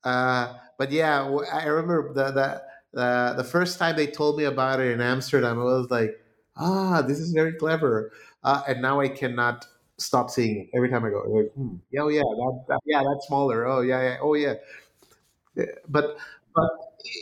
[0.03, 1.23] Uh, but yeah,
[1.53, 2.61] I remember the, the
[2.93, 6.11] the the first time they told me about it in Amsterdam, I was like,
[6.57, 8.11] ah, this is very clever.
[8.43, 9.65] Uh, and now I cannot
[9.97, 11.23] stop seeing it every time I go.
[11.27, 13.65] Like, hmm, yeah, oh yeah, that, that, yeah, that's smaller.
[13.67, 14.55] Oh yeah, yeah, oh yeah.
[15.87, 16.17] But
[16.53, 16.69] but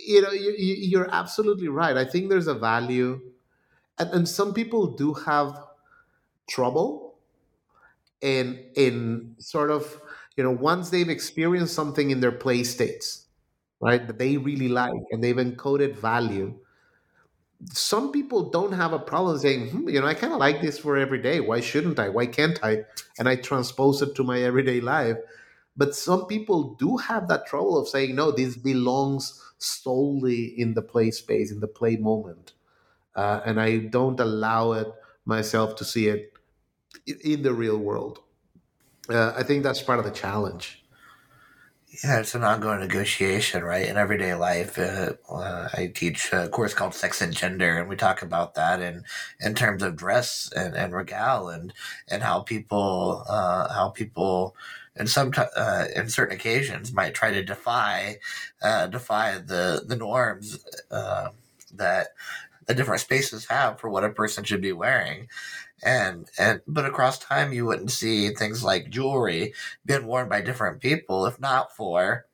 [0.08, 1.98] you know, you, you're absolutely right.
[1.98, 3.22] I think there's a value,
[4.00, 5.60] and, and some people do have
[6.50, 7.03] trouble
[8.24, 10.02] in in sort of
[10.38, 13.28] you know once they've experienced something in their play states
[13.82, 16.56] right that they really like and they've encoded value
[17.72, 20.78] some people don't have a problem saying hmm, you know i kind of like this
[20.80, 21.40] for every day.
[21.40, 22.10] Why shouldn't i?
[22.10, 22.84] Why can't i?
[23.18, 25.18] And i transpose it to my everyday life.
[25.76, 30.82] But some people do have that trouble of saying no this belongs solely in the
[30.82, 32.54] play space in the play moment.
[33.16, 34.88] Uh, and i don't allow it
[35.26, 36.33] myself to see it
[37.06, 38.20] in the real world.
[39.10, 40.84] Uh, I think that's part of the challenge.
[42.04, 43.88] Yeah, it's an ongoing negotiation, right?
[43.88, 47.96] In everyday life, uh, uh, I teach a course called Sex and Gender, and we
[47.96, 49.04] talk about that in
[49.40, 51.72] in terms of dress and, and regale, and
[52.08, 54.56] and how people uh, how people
[54.96, 58.18] in some uh, in certain occasions might try to defy
[58.64, 61.30] uh, defy the the norms uh,
[61.76, 62.08] that
[62.66, 65.28] the different spaces have for what a person should be wearing
[65.84, 69.54] and and but across time you wouldn't see things like jewelry
[69.86, 72.26] being worn by different people if not for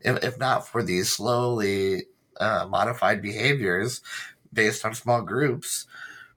[0.00, 2.04] if, if not for these slowly
[2.38, 4.00] uh, modified behaviors
[4.52, 5.86] based on small groups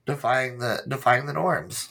[0.06, 1.90] defying the defying the norms.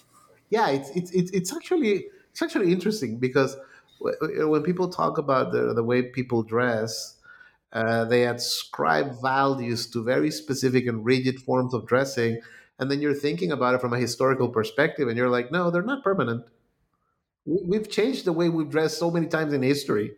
[0.51, 3.57] Yeah it's it's it's, it's actually it's actually interesting because
[4.01, 7.17] when people talk about the, the way people dress
[7.73, 12.41] uh, they ascribe values to very specific and rigid forms of dressing
[12.81, 15.83] and then you're thinking about it from a historical perspective and you're like no they're
[15.83, 16.45] not permanent.
[17.47, 20.13] We've changed the way we've dressed so many times in history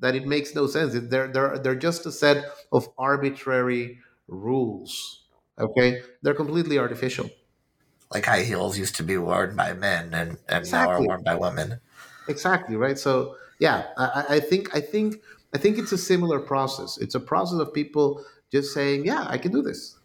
[0.00, 0.94] that it makes no sense.
[0.94, 5.24] They're, they're, they're just a set of arbitrary rules
[5.58, 6.02] okay?
[6.22, 7.30] They're completely artificial.
[8.12, 10.92] Like high heels used to be worn by men and, and exactly.
[10.92, 11.80] now are worn by women.
[12.28, 12.98] Exactly right?
[12.98, 15.16] So yeah I, I think i think
[15.54, 16.98] i think it's a similar process.
[16.98, 19.96] It's a process of people just saying yeah i can do this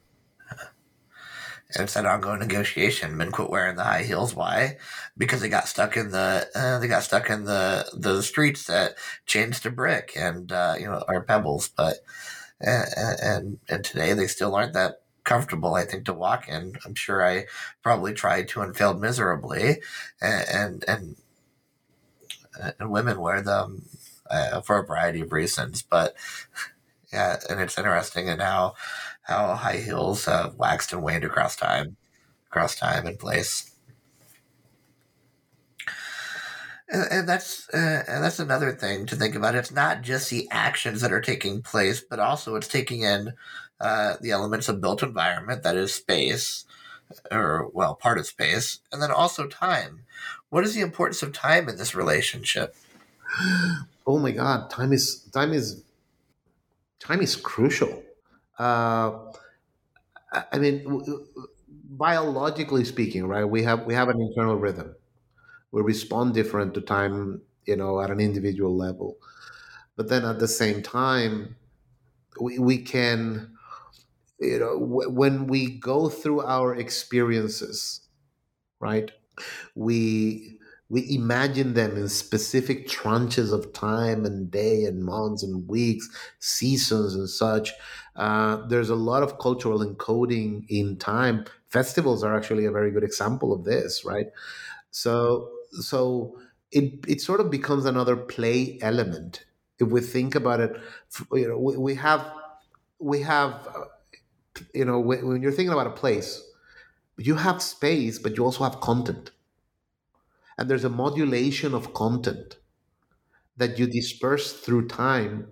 [1.77, 3.17] and an ongoing negotiation.
[3.17, 4.35] Men quit wearing the high heels.
[4.35, 4.77] Why?
[5.17, 8.95] Because they got stuck in the uh, they got stuck in the the streets that
[9.25, 11.69] changed to brick and uh, you know or pebbles.
[11.69, 11.97] But
[12.59, 12.87] and,
[13.21, 15.75] and and today they still aren't that comfortable.
[15.75, 16.73] I think to walk in.
[16.85, 17.45] I'm sure I
[17.83, 19.81] probably tried to and failed miserably.
[20.21, 21.15] And and and,
[22.79, 23.83] and women wear them
[24.29, 25.83] uh, for a variety of reasons.
[25.83, 26.15] But
[27.13, 28.75] yeah, and it's interesting and how
[29.29, 31.95] how high heels have waxed and waned across time,
[32.47, 33.75] across time and place.
[36.89, 39.53] And, and that's uh, and that's another thing to think about.
[39.53, 43.33] It's not just the actions that are taking place, but also it's taking in
[43.79, 46.65] uh, the elements of built environment that is space,
[47.31, 50.01] or well, part of space, and then also time.
[50.49, 52.75] What is the importance of time in this relationship?
[54.07, 55.83] Oh my God, time is time is
[56.99, 58.03] time is crucial
[58.59, 59.31] uh,
[60.51, 60.85] I mean,
[61.67, 63.45] biologically speaking, right?
[63.45, 64.95] We have we have an internal rhythm.
[65.71, 69.17] We respond different to time, you know, at an individual level.
[69.97, 71.57] But then at the same time,
[72.41, 73.55] we, we can,
[74.39, 78.01] you know, w- when we go through our experiences,
[78.79, 79.11] right?
[79.75, 86.09] We we imagine them in specific tranches of time and day and months and weeks,
[86.39, 87.71] seasons and such.
[88.15, 91.45] Uh, there's a lot of cultural encoding in time.
[91.67, 94.27] Festivals are actually a very good example of this, right?
[94.91, 95.49] So,
[95.81, 96.37] so
[96.71, 99.45] it it sort of becomes another play element
[99.79, 100.77] if we think about it.
[101.33, 102.25] You know, we, we have
[102.99, 103.85] we have uh,
[104.73, 106.41] you know when, when you're thinking about a place,
[107.17, 109.31] you have space, but you also have content
[110.57, 112.57] and there's a modulation of content
[113.57, 115.51] that you disperse through time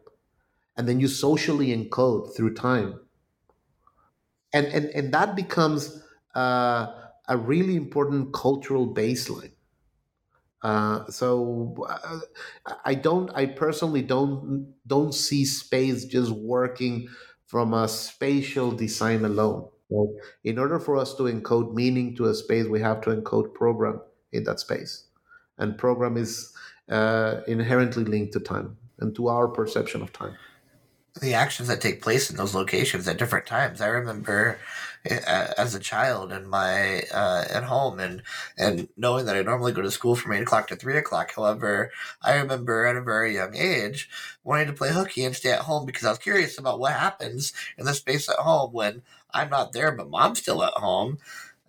[0.78, 3.00] and then you socially encode through time
[4.54, 6.04] and and, and that becomes
[6.36, 6.88] uh,
[7.28, 9.52] a really important cultural baseline
[10.64, 12.20] uh, so uh,
[12.84, 13.30] I don't.
[13.36, 17.08] I personally don't don't see space just working
[17.46, 19.70] from a spatial design alone.
[19.90, 20.10] Right?
[20.44, 24.02] In order for us to encode meaning to a space, we have to encode program
[24.32, 25.06] in that space.
[25.58, 26.54] And program is
[26.90, 30.36] uh, inherently linked to time and to our perception of time.
[31.20, 33.82] The actions that take place in those locations at different times.
[33.82, 34.60] I remember
[35.10, 38.22] uh, as a child in my uh, at home and
[38.58, 41.32] and knowing that I normally go to school from eight o'clock to three o'clock.
[41.36, 41.92] However,
[42.22, 44.10] I remember at a very young age
[44.44, 47.54] wanting to play hooky and stay at home because I was curious about what happens
[47.78, 49.02] in the space at home when
[49.34, 51.20] I'm not there, but mom's still at home.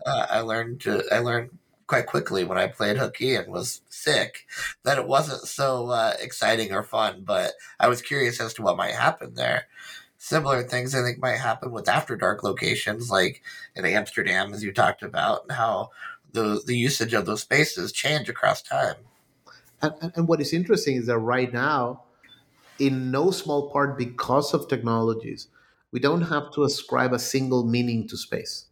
[0.04, 1.57] Uh, I learned to I learned
[1.88, 4.46] quite quickly when I played hooky and was sick
[4.84, 8.76] that it wasn't so uh, exciting or fun, but I was curious as to what
[8.76, 9.64] might happen there.
[10.18, 13.42] Similar things I think might happen with after dark locations like
[13.74, 15.90] in Amsterdam, as you talked about, and how
[16.32, 18.96] the, the usage of those spaces change across time.
[19.80, 22.02] And, and what is interesting is that right now,
[22.78, 25.48] in no small part because of technologies,
[25.90, 28.66] we don't have to ascribe a single meaning to space,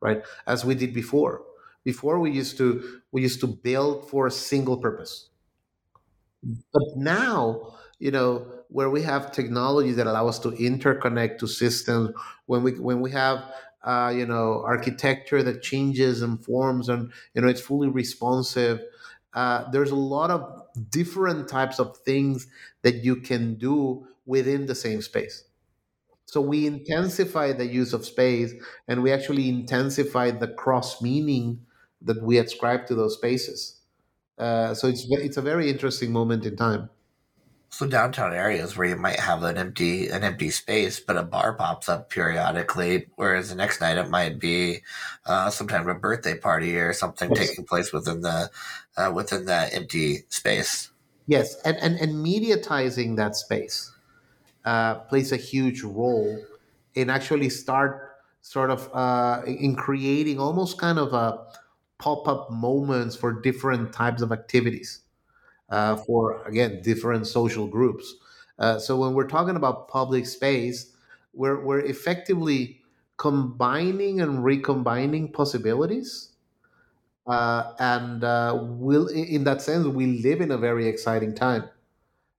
[0.00, 0.22] right?
[0.46, 1.42] As we did before
[1.84, 5.30] before we used to we used to build for a single purpose.
[6.72, 12.10] But now, you know, where we have technologies that allow us to interconnect to systems,
[12.46, 13.44] when we when we have
[13.84, 18.80] uh, you know architecture that changes and forms and you know it's fully responsive.
[19.34, 22.46] Uh, there's a lot of different types of things
[22.82, 25.44] that you can do within the same space.
[26.26, 28.52] So we intensify the use of space
[28.88, 31.66] and we actually intensify the cross meaning
[32.02, 33.80] that we ascribe to those spaces.
[34.38, 36.88] Uh, so it's it's a very interesting moment in time.
[37.72, 41.52] So downtown areas where you might have an empty an empty space, but a bar
[41.52, 44.80] pops up periodically, whereas the next night it might be
[45.26, 47.48] uh, some kind of a birthday party or something yes.
[47.48, 48.50] taking place within the
[48.96, 50.90] uh, within that empty space.
[51.26, 53.92] Yes, and and, and mediatizing that space
[54.64, 56.42] uh, plays a huge role
[56.94, 61.38] in actually start sort of uh, in creating almost kind of a
[62.00, 65.02] pop up moments for different types of activities,
[65.68, 68.14] uh, for again, different social groups.
[68.58, 70.92] Uh, so when we're talking about public space,
[71.32, 72.80] we're, we're effectively
[73.16, 76.30] combining and recombining possibilities.
[77.26, 81.68] Uh, and uh, will in that sense, we live in a very exciting time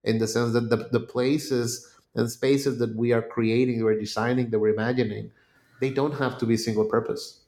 [0.04, 4.50] in the sense that the, the places and spaces that we are creating, we're designing,
[4.50, 5.32] that we're imagining,
[5.80, 7.41] they don't have to be single purpose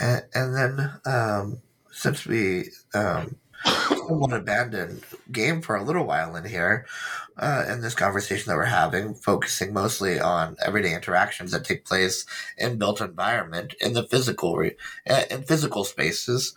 [0.00, 1.58] and, and then um,
[1.90, 6.86] since we um, somewhat abandoned game for a little while in here,
[7.36, 12.24] uh, in this conversation that we're having, focusing mostly on everyday interactions that take place
[12.58, 14.76] in built environment in the physical re-
[15.08, 16.54] uh, in physical spaces.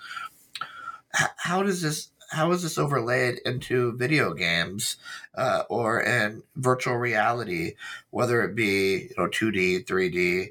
[1.37, 4.97] How does this how is this overlaid into video games
[5.35, 7.75] uh, or in virtual reality,
[8.09, 10.49] whether it be you know two D, three D,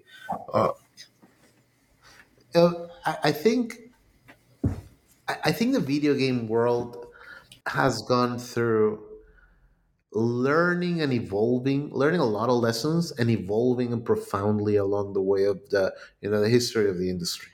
[3.24, 3.92] I, think
[5.28, 7.06] I think the video game world
[7.66, 9.02] has gone through
[10.12, 15.68] learning and evolving, learning a lot of lessons and evolving profoundly along the way of
[15.70, 17.52] the you know the history of the industry.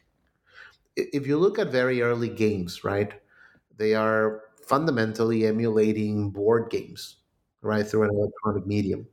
[0.97, 3.13] If you look at very early games, right,
[3.77, 7.19] they are fundamentally emulating board games,
[7.63, 9.09] right, through an electronic medium.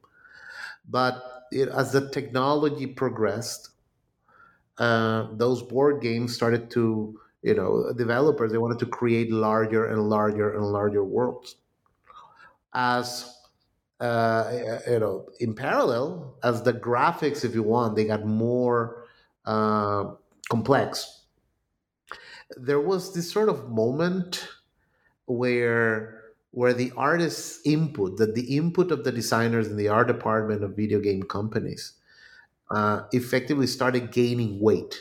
[0.88, 3.70] But it, as the technology progressed,
[4.80, 10.10] uh, those board games started to, you know, developers, they wanted to create larger and
[10.10, 11.58] larger and larger worlds.
[12.74, 13.36] As,
[14.00, 19.04] uh, you know, in parallel, as the graphics, if you want, they got more
[19.46, 20.12] uh,
[20.50, 21.24] complex.
[22.56, 24.48] There was this sort of moment
[25.26, 26.16] where
[26.52, 30.76] where the artist's input, that the input of the designers in the art department of
[30.76, 31.94] video game companies
[32.72, 35.00] uh, effectively started gaining weight.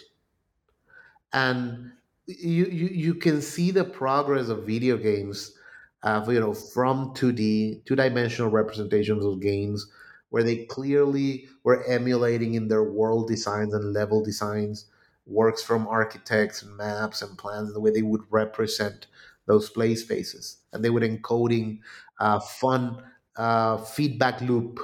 [1.33, 1.93] And
[2.27, 5.57] you, you you can see the progress of video games
[6.03, 9.91] uh, you know from 2d two-dimensional representations of games
[10.31, 14.91] where they clearly were emulating in their world designs and level designs
[15.27, 19.07] works from architects and maps and plans the way they would represent
[19.47, 21.81] those play spaces and they would encoding
[22.21, 23.03] uh, fun
[23.37, 24.79] uh, feedback loop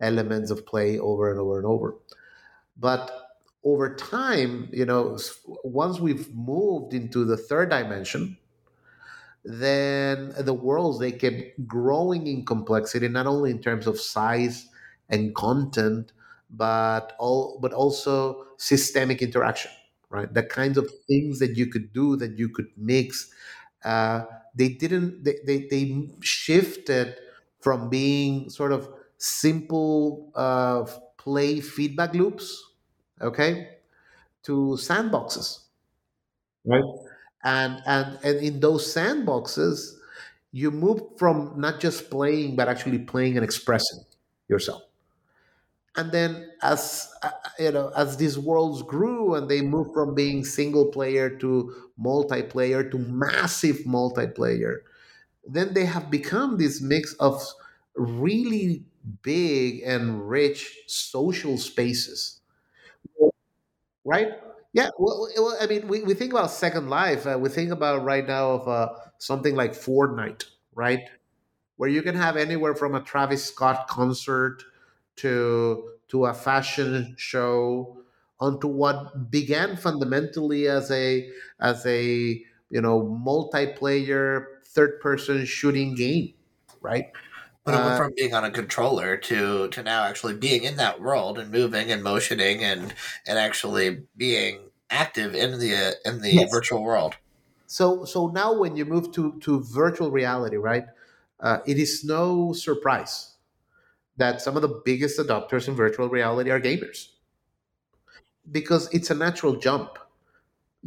[0.00, 1.94] elements of play over and over and over
[2.78, 3.10] but
[3.64, 5.18] over time, you know,
[5.64, 8.36] once we've moved into the third dimension,
[9.44, 14.68] then the worlds they kept growing in complexity, not only in terms of size
[15.08, 16.12] and content,
[16.50, 19.70] but all but also systemic interaction,
[20.10, 20.32] right?
[20.32, 23.30] The kinds of things that you could do, that you could mix.
[23.84, 24.24] Uh,
[24.54, 25.24] they didn't.
[25.24, 27.16] They, they they shifted
[27.60, 30.84] from being sort of simple uh,
[31.18, 32.64] play feedback loops,
[33.20, 33.78] okay,
[34.44, 35.60] to sandboxes,
[36.64, 36.82] right?
[37.44, 39.94] And and and in those sandboxes,
[40.52, 44.00] you move from not just playing, but actually playing and expressing
[44.48, 44.82] yourself.
[45.96, 50.44] And then as uh, you know, as these worlds grew and they moved from being
[50.44, 54.80] single player to multiplayer to massive multiplayer,
[55.46, 57.42] then they have become this mix of
[57.96, 58.84] really
[59.22, 62.35] big and rich social spaces
[64.06, 64.28] right?
[64.74, 67.26] Yeah, well, well I mean, we, we think about Second Life.
[67.26, 70.44] Uh, we think about right now of uh, something like Fortnite,
[70.74, 71.00] right?
[71.76, 74.62] Where you can have anywhere from a Travis Scott concert
[75.16, 78.02] to to a fashion show
[78.40, 81.30] onto what began fundamentally as a
[81.60, 82.04] as a
[82.70, 86.34] you know multiplayer third person shooting game,
[86.80, 87.06] right?
[87.66, 90.76] But it went Uh, from being on a controller to to now actually being in
[90.76, 92.94] that world and moving and motioning and
[93.26, 96.50] and actually being active in the uh, in the yes.
[96.50, 97.16] virtual world.
[97.66, 100.84] So so now when you move to to virtual reality, right?
[101.40, 103.34] Uh, it is no surprise
[104.16, 107.10] that some of the biggest adopters in virtual reality are gamers
[108.50, 109.98] because it's a natural jump.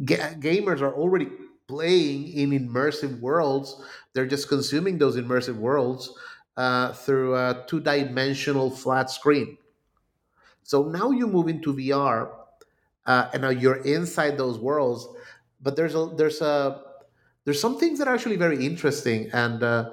[0.04, 1.28] Ga- gamers are already
[1.68, 3.82] playing in immersive worlds.
[4.12, 6.10] They're just consuming those immersive worlds
[6.60, 9.56] uh, through a two-dimensional flat screen.
[10.62, 12.28] So now you move into VR,
[13.06, 15.08] uh, and now you're inside those worlds.
[15.62, 16.82] But there's a there's a
[17.44, 19.90] there's some things that are actually very interesting, and uh,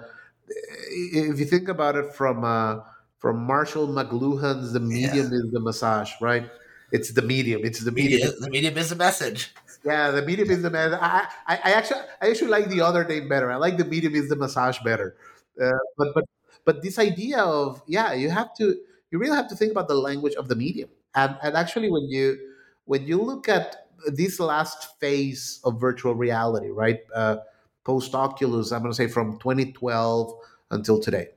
[0.91, 2.83] if you think about it from uh,
[3.17, 6.49] from Marshall McLuhan's "The Yeah, Medium is the Massage," right?
[6.91, 7.63] It's the medium.
[7.63, 8.27] It's the medium.
[8.27, 9.53] media the medium is the message.
[9.85, 10.99] Yeah, the medium is the message.
[11.01, 13.51] I, I, I actually I actually like the other name better.
[13.51, 15.15] I like the medium is the massage better.
[15.59, 16.25] Uh, but but
[16.67, 18.75] but this idea of yeah, you have to
[19.11, 20.89] you really have to think about the language of the medium.
[21.15, 22.37] And and actually when you
[22.85, 26.99] when you look at this last phase of virtual reality, right?
[27.15, 27.37] Uh,
[27.85, 30.33] Post Oculus, I'm going to say from 2012
[30.71, 31.29] until today,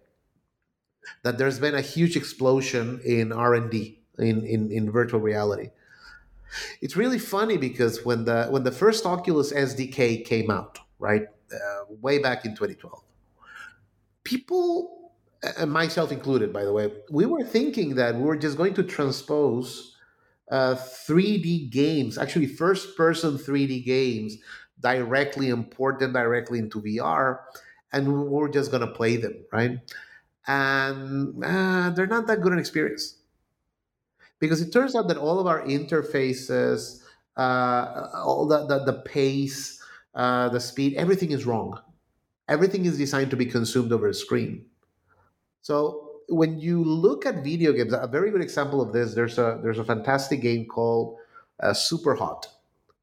[1.23, 5.71] that there's been a huge explosion in R and D in, in in virtual reality
[6.81, 11.85] it's really funny because when the when the first Oculus SDK came out, right, uh,
[12.01, 13.03] way back in 2012,
[14.25, 15.00] people,
[15.43, 18.83] and myself included, by the way, we were thinking that we were just going to
[18.83, 19.97] transpose
[20.51, 24.37] uh, 3D games, actually first-person 3D games,
[24.81, 27.39] directly import them directly into VR,
[27.93, 29.79] and we were just going to play them, right?
[30.47, 33.17] And uh, they're not that good an experience
[34.39, 37.03] because it turns out that all of our interfaces,
[37.37, 39.81] uh, all the, the, the pace,
[40.15, 41.79] uh, the speed, everything is wrong.
[42.49, 44.67] Everything is designed to be consumed over a screen.
[45.63, 49.61] So when you look at video games, a very good example of this, there's a
[49.63, 51.19] there's a fantastic game called
[51.61, 52.45] uh, Superhot,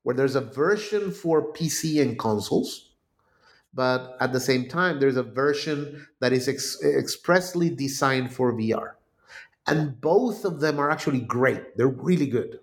[0.04, 2.90] where there's a version for PC and consoles,
[3.74, 8.94] but at the same time, there's a version that is ex- expressly designed for VR
[9.68, 11.76] and both of them are actually great.
[11.78, 12.60] They're really good.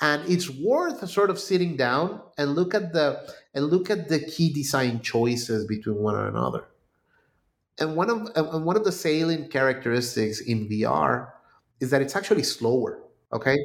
[0.00, 4.20] And it's worth sort of sitting down and look at the and look at the
[4.20, 6.64] key design choices between one and another
[7.80, 11.28] and one of and one of the salient characteristics in vr
[11.80, 13.02] is that it's actually slower
[13.32, 13.56] okay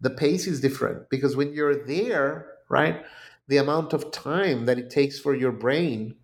[0.00, 3.04] the pace is different because when you're there right
[3.48, 6.14] the amount of time that it takes for your brain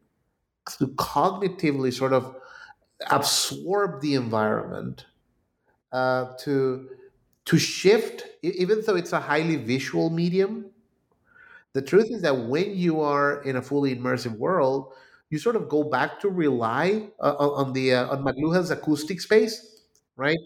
[0.79, 2.37] to cognitively sort of
[3.11, 5.07] absorb the environment
[5.93, 6.89] uh, to
[7.47, 10.66] to shift, even though it's a highly visual medium.
[11.72, 14.93] The truth is that when you are in a fully immersive world,
[15.31, 19.20] you sort of go back to rely uh, on on the uh, on McLuhan's acoustic
[19.20, 19.83] space,
[20.16, 20.39] right?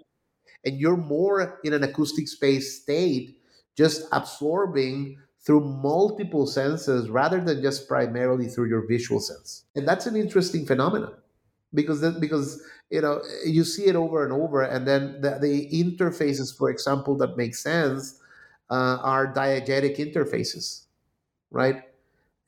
[0.65, 3.39] And you're more in an acoustic space state,
[3.77, 9.65] just absorbing through multiple senses rather than just primarily through your visual sense.
[9.75, 11.15] And that's an interesting phenomenon
[11.75, 15.69] because that, because you know you see it over and over and then the, the
[15.73, 18.21] interfaces for example that make sense
[18.71, 20.85] uh, are diegetic interfaces
[21.51, 21.85] right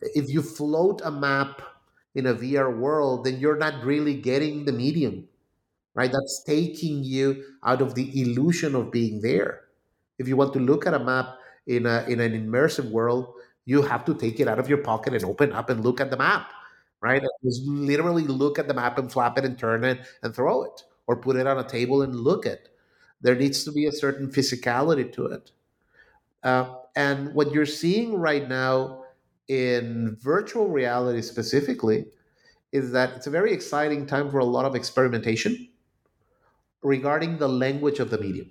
[0.01, 1.63] if you float a map
[2.15, 5.29] in a VR world, then you're not really getting the medium,
[5.95, 6.11] right?
[6.13, 9.63] That's taking you out of the illusion of being there.
[10.19, 13.35] If you want to look at a map in a in an immersive world,
[13.65, 16.11] you have to take it out of your pocket and open up and look at
[16.11, 16.51] the map,
[17.01, 17.23] right?
[17.45, 20.83] Just literally look at the map and flap it and turn it and throw it,
[21.07, 22.69] or put it on a table and look at.
[23.21, 25.51] There needs to be a certain physicality to it.
[26.43, 29.04] Uh, and what you're seeing right now
[29.49, 32.07] in virtual reality specifically
[32.73, 35.69] is that it's a very exciting time for a lot of experimentation
[36.83, 38.51] regarding the language of the medium.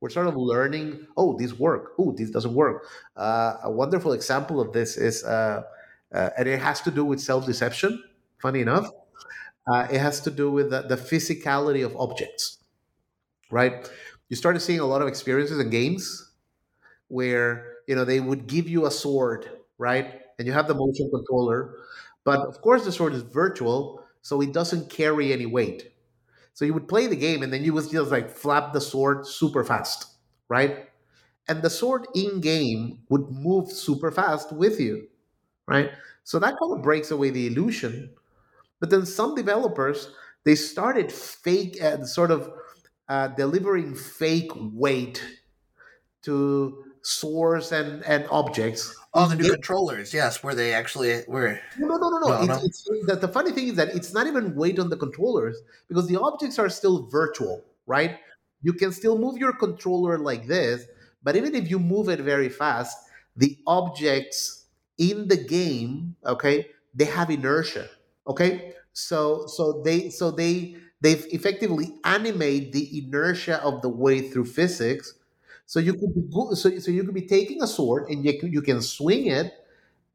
[0.00, 2.86] We're sort of learning, oh, this work, oh, this doesn't work.
[3.16, 5.62] Uh, a wonderful example of this is, uh,
[6.12, 8.02] uh, and it has to do with self-deception.
[8.40, 8.90] Funny enough,
[9.72, 12.58] uh, it has to do with the, the physicality of objects,
[13.50, 13.88] right?
[14.28, 16.32] You started seeing a lot of experiences in games
[17.08, 19.48] where you know they would give you a sword
[19.78, 20.20] right?
[20.38, 21.76] And you have the motion controller.
[22.24, 25.92] But of course, the sword is virtual, so it doesn't carry any weight.
[26.54, 29.26] So you would play the game, and then you would just like flap the sword
[29.26, 30.06] super fast,
[30.48, 30.88] right?
[31.48, 35.08] And the sword in game would move super fast with you,
[35.68, 35.90] right?
[36.24, 38.10] So that kind of breaks away the illusion.
[38.80, 40.10] But then some developers
[40.44, 42.50] they started fake and uh, sort of
[43.08, 45.22] uh, delivering fake weight
[46.22, 48.96] to swords and and objects.
[49.14, 51.60] Oh, the new it, controllers, yes, where they actually were.
[51.78, 52.44] No, no, no, no.
[52.44, 52.54] no.
[52.54, 55.60] It's, it's, the, the funny thing is that it's not even weight on the controllers
[55.86, 58.16] because the objects are still virtual, right?
[58.62, 60.86] You can still move your controller like this,
[61.22, 62.96] but even if you move it very fast,
[63.36, 67.88] the objects in the game, okay, they have inertia.
[68.26, 74.44] Okay, so so they so they they effectively animate the inertia of the way through
[74.44, 75.14] physics
[75.72, 76.22] so you could be
[76.56, 79.52] so, so you could be taking a sword and you, you can swing it,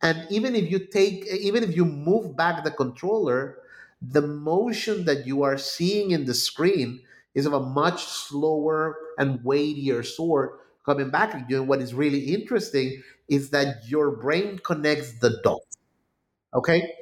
[0.01, 3.57] and even if you take even if you move back the controller,
[4.01, 7.01] the motion that you are seeing in the screen
[7.33, 10.51] is of a much slower and weightier sword
[10.85, 11.57] coming back at you.
[11.59, 15.77] And what is really interesting is that your brain connects the dots.
[16.53, 16.93] Okay,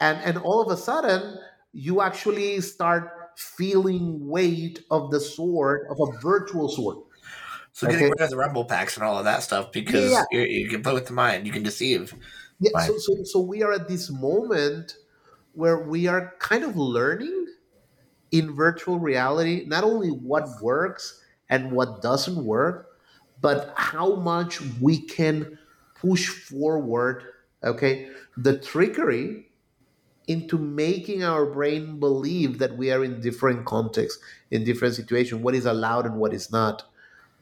[0.00, 1.38] and and all of a sudden
[1.72, 6.98] you actually start feeling weight of the sword of a virtual sword
[7.74, 10.22] so getting rid of the rumble packs and all of that stuff because yeah.
[10.30, 12.14] you can play with the mind, you can deceive.
[12.60, 14.96] Yeah, so, so, so we are at this moment
[15.54, 17.48] where we are kind of learning
[18.30, 21.20] in virtual reality not only what works
[21.50, 23.00] and what doesn't work,
[23.40, 25.58] but how much we can
[25.96, 27.24] push forward,
[27.64, 29.48] okay, the trickery
[30.28, 34.22] into making our brain believe that we are in different contexts,
[34.52, 36.84] in different situations, what is allowed and what is not.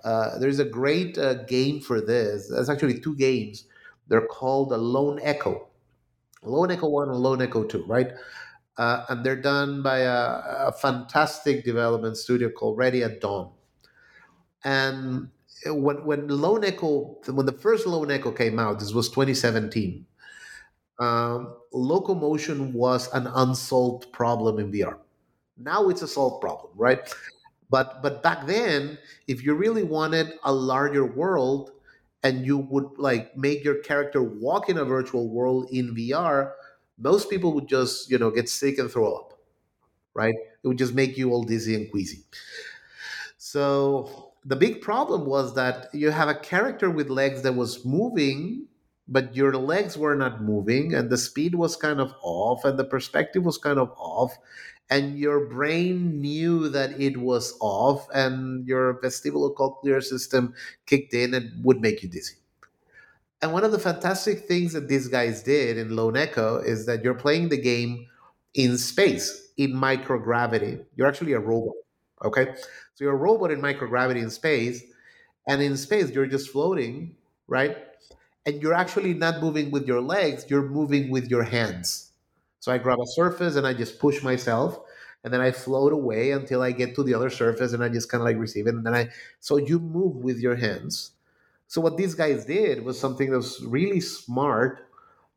[0.05, 2.49] Uh, there's a great uh, game for this.
[2.49, 3.65] There's actually two games.
[4.09, 5.69] They're called a Lone Echo,
[6.43, 8.13] Lone Echo One and Lone Echo Two, right?
[8.77, 13.51] Uh, and they're done by a, a, fantastic development studio called Ready at Dawn.
[14.65, 15.29] And
[15.67, 20.07] when when Lone Echo, when the first Lone Echo came out, this was 2017.
[20.99, 24.99] Um, locomotion was an unsolved problem in VR.
[25.57, 27.13] Now it's a solved problem, right?
[27.73, 31.73] But but back then, if you really wanted a larger world
[32.23, 36.53] and you would like make your character walk in a virtual world in VR,
[36.99, 39.39] most people would just, you know, get sick and throw up.
[40.15, 40.35] Right?
[40.63, 42.25] It would just make you all dizzy and queasy.
[43.39, 48.67] So the big problem was that you have a character with legs that was moving
[49.09, 52.85] but your legs were not moving and the speed was kind of off and the
[52.85, 54.39] perspective was kind of off
[54.93, 60.55] and your brain knew that it was off and your vestibulocochlear system
[60.87, 62.35] kicked in and would make you dizzy.
[63.41, 67.03] And one of the fantastic things that these guys did in lone echo is that
[67.03, 68.07] you're playing the game
[68.55, 70.85] in space in microgravity.
[70.95, 71.77] You're actually a robot
[72.25, 72.55] okay?
[72.95, 74.85] So you're a robot in microgravity in space
[75.49, 77.17] and in space you're just floating
[77.49, 77.77] right?
[78.47, 82.12] And you're actually not moving with your legs, you're moving with your hands.
[82.63, 84.79] So I grab a surface and I just push myself
[85.25, 88.09] and then I float away until I get to the other surface and I just
[88.09, 88.75] kind of like receive it.
[88.77, 89.09] And then I,
[89.41, 91.11] so you move with your hands.
[91.67, 94.87] So what these guys did was something that was really smart.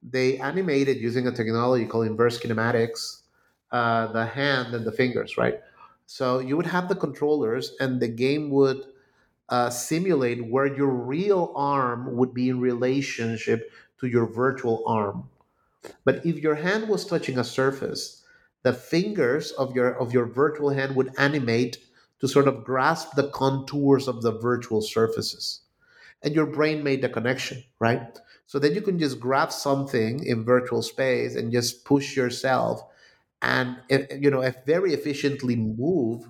[0.03, 3.23] They animated using a technology called inverse kinematics,
[3.71, 5.61] uh, the hand and the fingers, right?
[6.05, 8.85] So you would have the controllers and the game would
[9.49, 15.29] uh, simulate where your real arm would be in relationship to your virtual arm.
[16.03, 18.23] But if your hand was touching a surface,
[18.63, 21.77] the fingers of your of your virtual hand would animate
[22.19, 25.61] to sort of grasp the contours of the virtual surfaces.
[26.23, 28.19] And your brain made the connection, right?
[28.47, 32.83] So then you can just grab something in virtual space and just push yourself
[33.41, 36.27] and you know very efficiently move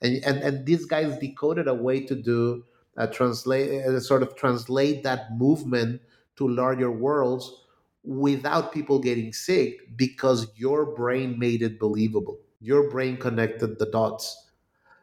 [0.00, 2.64] and and, and these guys decoded a way to do
[2.96, 6.00] uh, translate uh, sort of translate that movement
[6.36, 7.52] to larger worlds
[8.06, 12.38] without people getting sick because your brain made it believable.
[12.60, 14.48] Your brain connected the dots.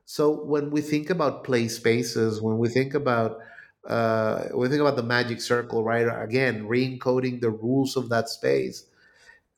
[0.05, 3.39] So when we think about play spaces when we think about
[3.87, 6.07] uh, we think about the magic circle right?
[6.23, 8.85] Again re-encoding the rules of that space.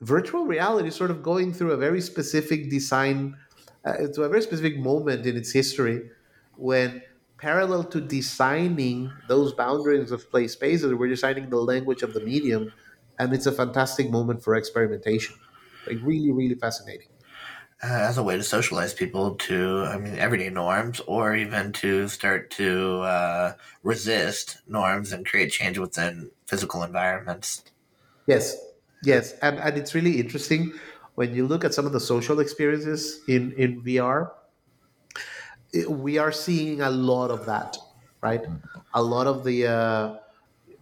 [0.02, 3.38] Virtual reality is sort of going through a very specific design
[3.86, 6.10] uh, to a very specific moment in its history
[6.58, 7.02] when
[7.38, 12.72] parallel to designing those boundaries of play spaces we're designing the language of the medium
[13.20, 15.36] and it's a fantastic moment for experimentation.
[15.88, 17.08] Like really really fascinating.
[17.84, 22.08] Uh, as a way to socialize people to i mean everyday norms or even to
[22.08, 23.54] start to uh,
[23.84, 27.64] resist norms and create change within physical environments.
[28.28, 28.56] Yes.
[29.04, 29.34] Yes.
[29.42, 30.74] And, and it's really interesting
[31.16, 34.32] when you look at some of the social experiences in in VR,
[35.74, 37.78] it, we are seeing a lot of that,
[38.22, 38.46] right?
[38.94, 40.16] A lot of the uh,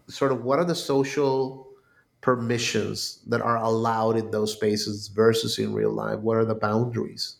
[0.07, 1.67] sort of what are the social
[2.23, 6.19] permissions that are allowed in those spaces versus in real life?
[6.19, 7.35] What are the boundaries?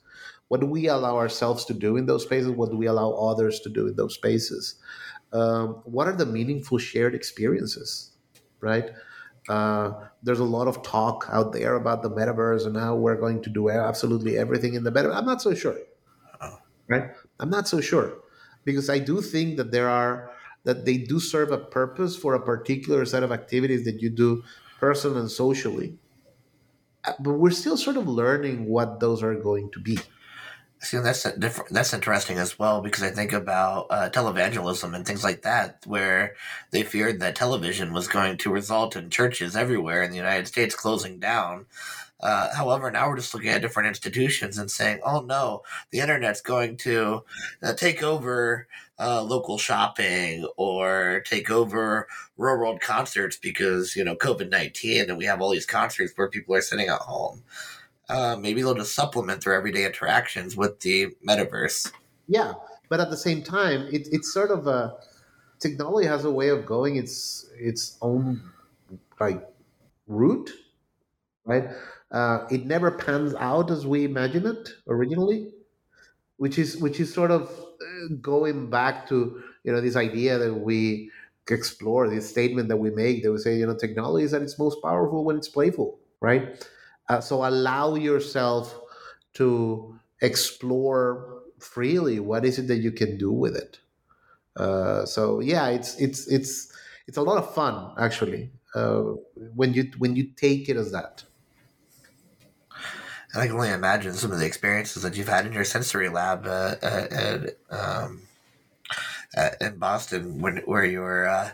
[0.49, 2.49] What do we allow ourselves to do in those spaces?
[2.49, 4.75] What do we allow others to do in those spaces?
[5.31, 8.11] Um, what are the meaningful shared experiences,
[8.59, 8.91] right?
[9.47, 13.41] Uh, there's a lot of talk out there about the metaverse and how we're going
[13.43, 15.15] to do absolutely everything in the metaverse.
[15.15, 15.77] I'm not so sure,
[16.89, 17.09] right?
[17.39, 18.13] I'm not so sure
[18.65, 20.29] because I do think that there are
[20.65, 24.43] that they do serve a purpose for a particular set of activities that you do
[24.83, 25.95] personally and socially.
[27.05, 29.97] Uh, but we're still sort of learning what those are going to be.
[30.81, 31.71] See, that's different.
[31.71, 36.35] That's interesting as well because I think about uh, televangelism and things like that, where
[36.71, 40.75] they feared that television was going to result in churches everywhere in the United States
[40.75, 41.65] closing down.
[42.23, 45.61] Uh, however, now we're just looking at different institutions and saying, "Oh no,
[45.91, 47.23] the internet's going to
[47.61, 48.67] uh, take over
[48.99, 52.07] uh, local shopping or take over
[52.37, 56.29] real world concerts because you know COVID nineteen, and we have all these concerts where
[56.29, 57.43] people are sitting at home."
[58.09, 61.91] uh, maybe they'll just supplement their everyday interactions with the metaverse.
[62.27, 62.53] Yeah,
[62.89, 64.95] but at the same time, it, it's sort of a
[65.59, 68.41] technology has a way of going its its own
[69.19, 69.47] like
[70.07, 70.51] route,
[71.45, 71.69] right?
[72.13, 75.51] Uh, it never pans out as we imagine it originally,
[76.37, 80.53] which is which is sort of uh, going back to you know this idea that
[80.55, 81.11] we
[81.49, 84.59] explore this statement that we make that we say you know technology is at its
[84.59, 86.67] most powerful when it's playful, right?
[87.09, 88.79] Uh, so allow yourself
[89.33, 93.79] to explore freely what is it that you can do with it.
[94.55, 96.71] Uh, so yeah, it's it's it's
[97.07, 99.01] it's a lot of fun actually uh,
[99.55, 101.23] when you when you take it as that.
[103.35, 106.45] I can only imagine some of the experiences that you've had in your sensory lab
[106.45, 106.75] uh,
[107.71, 108.21] um,
[109.35, 111.51] at, in Boston, when, where you were, uh,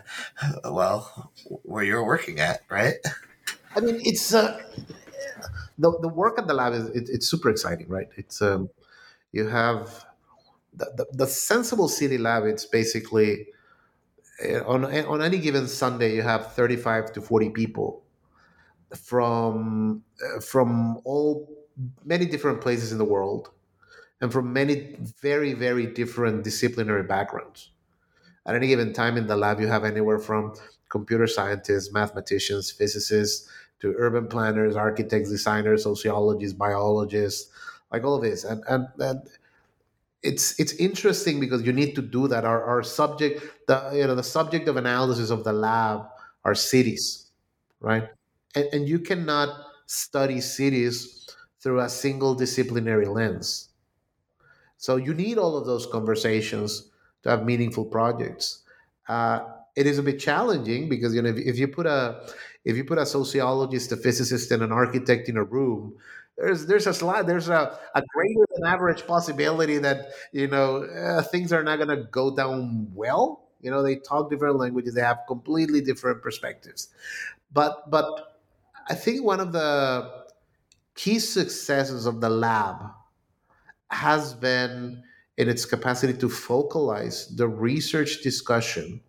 [0.70, 2.96] well, where you were working at, right?
[3.74, 4.60] I mean, it's uh,
[5.78, 8.08] the, the work at the lab is it, it's super exciting, right?
[8.16, 8.68] It's um,
[9.32, 10.04] you have
[10.74, 12.44] the, the, the Senseable City Lab.
[12.44, 13.46] It's basically
[14.42, 18.02] eh, on on any given Sunday you have thirty five to forty people
[18.94, 21.48] from uh, from all
[22.04, 23.50] many different places in the world
[24.20, 27.70] and from many very very different disciplinary backgrounds.
[28.46, 30.54] At any given time in the lab, you have anywhere from
[30.88, 33.48] computer scientists, mathematicians, physicists,
[33.80, 37.50] to urban planners, architects, designers, sociologists, biologists,
[37.92, 38.44] like all of this.
[38.44, 39.20] And and, and
[40.22, 42.44] it's it's interesting because you need to do that.
[42.44, 46.06] Our, our subject, the you know, the subject of analysis of the lab
[46.44, 47.30] are cities,
[47.80, 48.08] right?
[48.54, 49.48] And, and you cannot
[49.86, 51.19] study cities
[51.60, 53.68] through a single disciplinary lens.
[54.76, 56.88] So you need all of those conversations
[57.22, 58.62] to have meaningful projects.
[59.08, 59.40] Uh,
[59.76, 62.26] it is a bit challenging because you know if, if you put a
[62.64, 65.94] if you put a sociologist, a physicist, and an architect in a room,
[66.36, 71.22] there's there's a slide there's a, a greater than average possibility that you know uh,
[71.22, 73.44] things are not going to go down well.
[73.60, 76.88] You know, they talk different languages, they have completely different perspectives.
[77.52, 78.38] But but
[78.88, 80.19] I think one of the
[80.94, 82.90] key successes of the lab
[83.90, 85.02] has been
[85.36, 89.00] in its capacity to focalize the research discussion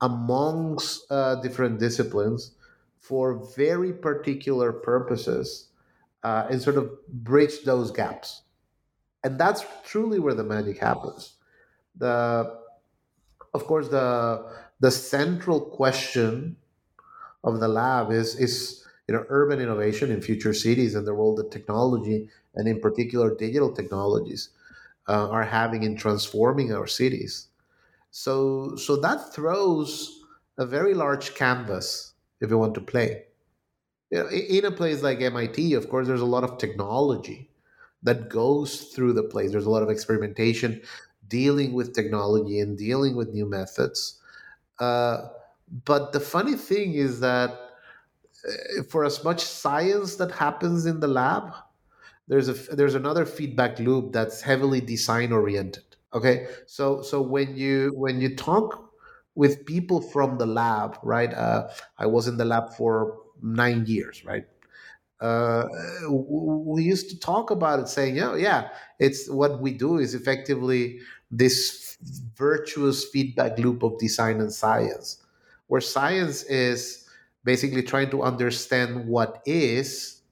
[0.00, 2.52] amongst uh, different disciplines
[2.98, 5.68] for very particular purposes
[6.22, 8.42] uh, and sort of bridge those gaps.
[9.24, 11.34] And that's truly where the magic happens.
[11.96, 12.58] The,
[13.54, 14.46] of course, the
[14.80, 16.56] the central question
[17.44, 21.34] of the lab is is you know urban innovation in future cities and the role
[21.34, 24.50] that technology and in particular digital technologies
[25.08, 27.48] uh, are having in transforming our cities.
[28.12, 30.22] So so that throws
[30.58, 33.24] a very large canvas if you want to play.
[34.10, 37.50] You know, in a place like MIT, of course, there's a lot of technology
[38.04, 39.52] that goes through the place.
[39.52, 40.82] There's a lot of experimentation
[41.28, 44.20] dealing with technology and dealing with new methods.
[44.80, 45.28] Uh,
[45.84, 47.69] but the funny thing is that
[48.88, 51.54] for as much science that happens in the lab,
[52.28, 55.84] there's a there's another feedback loop that's heavily design oriented.
[56.14, 58.92] Okay, so so when you when you talk
[59.34, 61.32] with people from the lab, right?
[61.32, 61.68] Uh,
[61.98, 64.44] I was in the lab for nine years, right?
[65.20, 65.64] Uh,
[66.08, 68.68] we used to talk about it, saying, "Yeah, yeah,
[68.98, 71.96] it's what we do is effectively this
[72.36, 75.18] virtuous feedback loop of design and science,
[75.66, 76.99] where science is
[77.52, 80.22] basically trying to understand what is,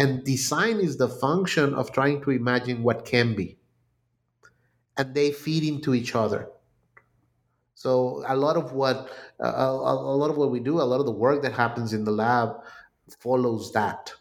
[0.00, 3.48] and design is the function of trying to imagine what can be,
[4.96, 6.42] and they feed into each other."
[7.74, 9.08] So a lot of what
[9.42, 11.94] uh, a, a, lot of what we do, a lot of the work that happens
[11.94, 12.48] in the lab
[13.18, 14.12] follows that,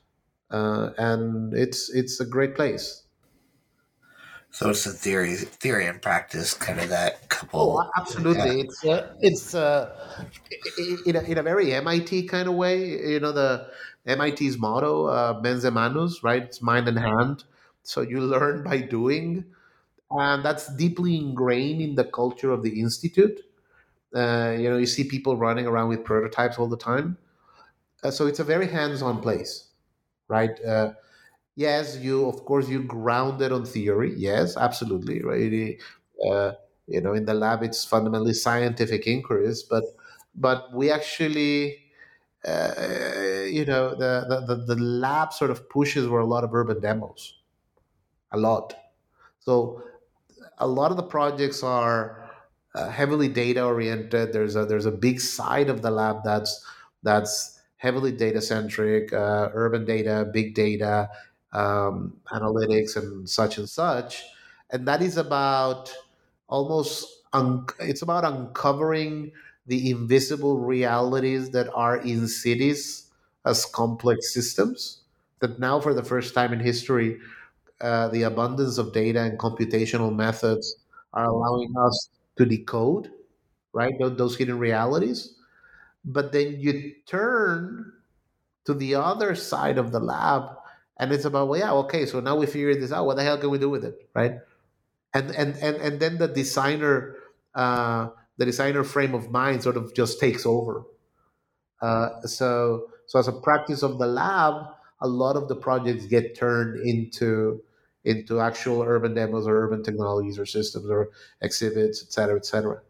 [0.49, 2.99] uh, and it's it's a great place.
[4.52, 7.80] So it's a theory, theory and practice, kind of that couple.
[7.80, 8.60] Oh, absolutely!
[8.60, 8.62] Yeah.
[8.62, 9.95] It's uh, it's uh,
[11.06, 13.12] in a, in a very MIT kind of way.
[13.12, 13.70] You know the
[14.06, 16.43] MIT's motto, uh, "Mens manus," right?
[16.43, 17.43] It's mind and hand.
[17.84, 19.45] So you learn by doing,
[20.12, 23.41] and that's deeply ingrained in the culture of the institute.
[24.16, 27.18] Uh, you know, you see people running around with prototypes all the time.
[28.04, 29.70] Uh, so it's a very hands-on place,
[30.28, 30.64] right?
[30.64, 30.93] Uh,
[31.66, 34.14] yes, you of course you grounded on theory.
[34.18, 35.78] Yes, absolutely, right?
[36.30, 36.53] Uh,
[36.88, 39.84] you know, in the lab, it's fundamentally scientific inquiries, but
[40.36, 41.80] but we actually,
[42.45, 46.80] uh, you know, the, the the lab sort of pushes for a lot of urban
[46.82, 47.39] demos,
[48.32, 48.76] a lot.
[49.39, 49.84] So
[50.60, 52.32] a lot of the projects are
[52.76, 54.34] uh, heavily data oriented.
[54.34, 56.66] There's a there's a big side of the lab that's
[57.03, 61.10] that's heavily data centric, uh, urban data, big data,
[61.54, 64.24] um, analytics, and such and such.
[64.72, 65.93] And that is about
[66.47, 69.32] almost un- it's about uncovering
[69.68, 73.12] the invisible realities that are in cities
[73.45, 75.02] as complex systems.
[75.39, 77.18] That now, for the first time in history,
[77.82, 80.78] uh, the abundance of data and computational methods
[81.14, 83.12] are allowing us to decode,
[83.74, 83.93] right?
[84.00, 85.36] Those, those hidden realities.
[86.06, 87.93] But then you turn
[88.66, 90.58] to the other side of the lab
[91.00, 93.06] and it's about well yeah okay so now we figured this out.
[93.06, 94.34] What the hell can we do with it right?
[95.14, 97.16] And and and, and then the designer
[97.56, 100.84] uh, the designer frame of mind sort of just takes over.
[101.82, 104.54] Uh, so so as a practice of the lab
[105.02, 107.62] a lot of the projects get turned into
[108.04, 111.10] into actual urban demos or urban technologies or systems or
[111.41, 112.82] exhibits, et cetera, et cetera.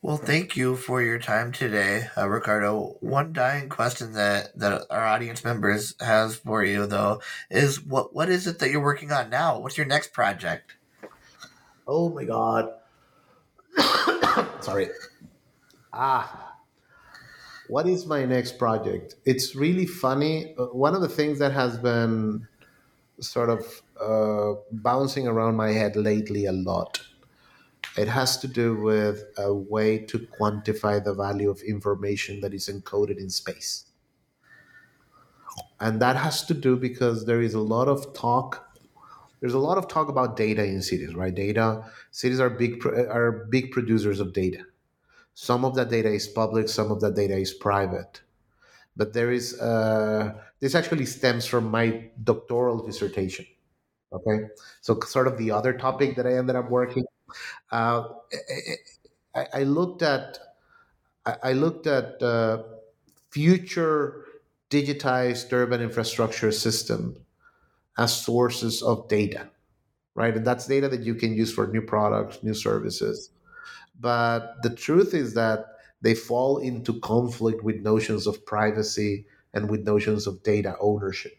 [0.00, 2.96] Well, thank you for your time today, uh, Ricardo.
[3.00, 7.20] One dying question that, that our audience members has for you, though,
[7.50, 9.58] is what what is it that you're working on now?
[9.58, 10.76] What's your next project?
[11.86, 12.70] Oh my God!
[14.60, 14.88] Sorry.
[15.92, 16.54] Ah,
[17.66, 19.16] what is my next project?
[19.24, 20.54] It's really funny.
[20.56, 22.46] Uh, one of the things that has been
[23.18, 27.00] sort of uh, bouncing around my head lately a lot.
[27.98, 32.68] It has to do with a way to quantify the value of information that is
[32.68, 33.86] encoded in space.
[35.80, 38.64] And that has to do because there is a lot of talk
[39.40, 41.34] there's a lot of talk about data in cities, right?
[41.34, 44.64] Data cities are big are big producers of data.
[45.34, 48.22] Some of that data is public, some of that data is private.
[48.96, 53.46] But there is uh, this actually stems from my doctoral dissertation.
[54.12, 54.46] Okay,
[54.80, 57.04] so sort of the other topic that I ended up working,
[57.70, 58.08] uh,
[59.34, 60.38] I, I, looked at
[61.42, 62.62] I looked at uh,
[63.30, 64.24] future
[64.70, 67.16] digitized urban infrastructure system
[67.96, 69.48] as sources of data,
[70.14, 70.36] right?
[70.36, 73.30] And that's data that you can use for new products, new services.
[74.00, 75.66] But the truth is that
[76.00, 81.37] they fall into conflict with notions of privacy and with notions of data ownership.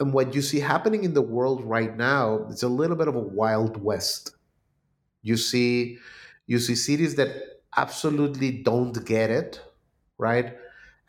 [0.00, 3.14] And what you see happening in the world right now, it's a little bit of
[3.14, 4.36] a wild west.
[5.22, 5.98] You see,
[6.46, 7.36] you see cities that
[7.76, 9.60] absolutely don't get it,
[10.18, 10.56] right?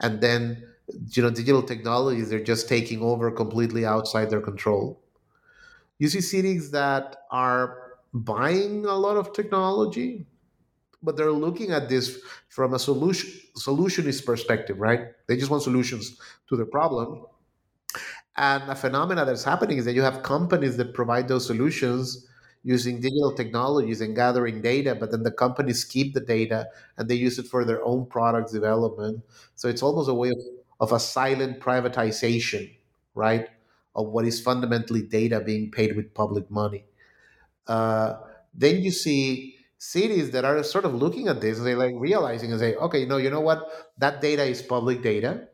[0.02, 0.68] And then
[1.12, 5.02] you know digital technologies they're just taking over completely outside their control.
[6.00, 10.28] You see cities that are buying a lot of technology,
[11.04, 12.20] but they're looking at this
[12.50, 15.10] from a solution solutionist perspective, right?
[15.28, 16.20] They just want solutions
[16.50, 17.26] to their problem.
[18.38, 22.28] And a phenomena that's happening is that you have companies that provide those solutions
[22.64, 26.68] using digital technologies and gathering data, but then the companies keep the data
[26.98, 29.24] and they use it for their own product development.
[29.56, 30.40] So it's almost a way of,
[30.80, 32.76] of a silent privatization,
[33.14, 33.48] right?
[33.96, 36.86] Of what is fundamentally data being paid with public money.
[37.68, 38.16] Uh,
[38.54, 42.52] then you see cities that are sort of looking at this and they like realizing
[42.52, 43.92] and say, okay, no, you know what?
[43.98, 45.48] That data is public data.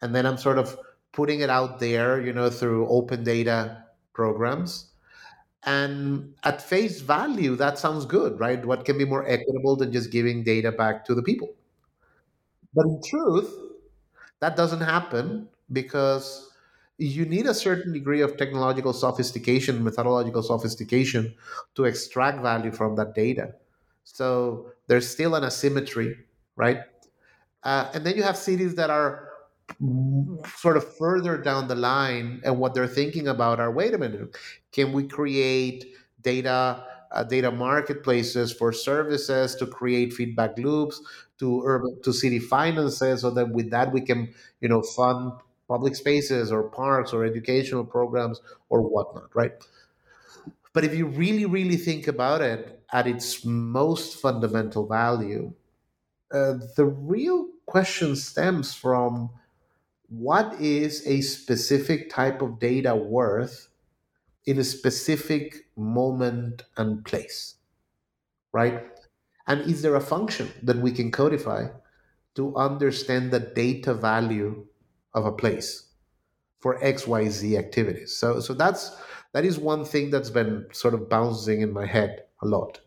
[0.00, 0.76] And then I'm sort of
[1.18, 4.92] putting it out there, you know, through open data programs.
[5.64, 8.64] And at face value, that sounds good, right?
[8.64, 11.50] What can be more equitable than just giving data back to the people?
[12.74, 13.52] But in truth,
[14.40, 16.50] that doesn't happen because
[16.98, 21.34] you need a certain degree of technological sophistication, methodological sophistication
[21.74, 23.54] to extract value from that data.
[24.04, 26.16] So there's still an asymmetry,
[26.56, 26.80] right?
[27.62, 29.27] Uh, and then you have cities that are
[30.56, 34.36] sort of further down the line, and what they're thinking about are wait a minute,
[34.72, 36.84] can we create data?
[37.10, 41.00] Uh, data marketplaces for services to create feedback loops
[41.38, 45.32] to urban to city finances so that with that we can you know fund
[45.68, 49.52] public spaces or parks or educational programs or whatnot, right?
[50.72, 55.52] But if you really, really think about it at its most fundamental value,
[56.32, 59.30] uh, the real question stems from
[60.08, 63.68] what is a specific type of data worth
[64.46, 67.56] in a specific moment and place,
[68.52, 68.84] right?
[69.46, 71.68] And is there a function that we can codify
[72.36, 74.64] to understand the data value
[75.14, 75.88] of a place
[76.60, 78.16] for XYZ activities.
[78.16, 78.96] So so that's
[79.32, 82.80] that is one thing that's been sort of bouncing in my head a lot.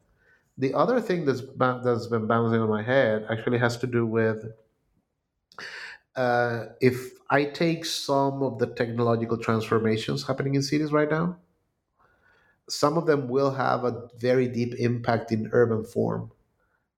[0.58, 4.46] The other thing that's that's been bouncing on my head actually has to do with
[6.16, 11.40] uh, if I take some of the technological transformations happening in cities right now,
[12.70, 16.32] some of them will have a very deep impact in urban form,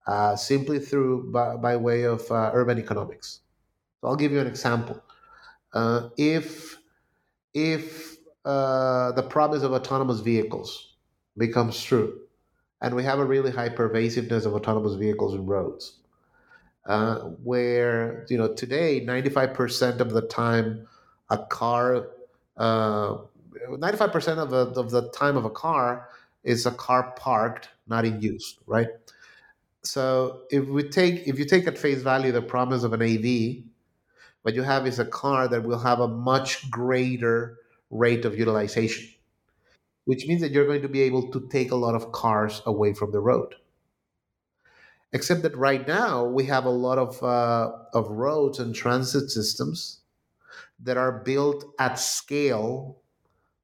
[0.06, 3.42] uh, simply through by, by way of uh, urban economics.
[4.00, 5.02] So I'll give you an example.
[5.72, 6.78] Uh, if
[7.54, 10.96] if uh, the promise of autonomous vehicles
[11.38, 12.20] becomes true,
[12.82, 16.00] and we have a really high pervasiveness of autonomous vehicles in roads,
[16.86, 20.86] uh, where you know today 95% of the time
[21.30, 22.08] a car,
[22.58, 26.08] 95% uh, of the, of the time of a car
[26.42, 28.88] is a car parked, not in use, right?
[29.82, 33.64] So if we take if you take at face value the promise of an AV,
[34.42, 37.58] what you have is a car that will have a much greater
[37.90, 39.08] rate of utilization,
[40.04, 42.94] which means that you're going to be able to take a lot of cars away
[42.94, 43.54] from the road.
[45.14, 50.00] Except that right now we have a lot of, uh, of roads and transit systems
[50.80, 53.00] that are built at scale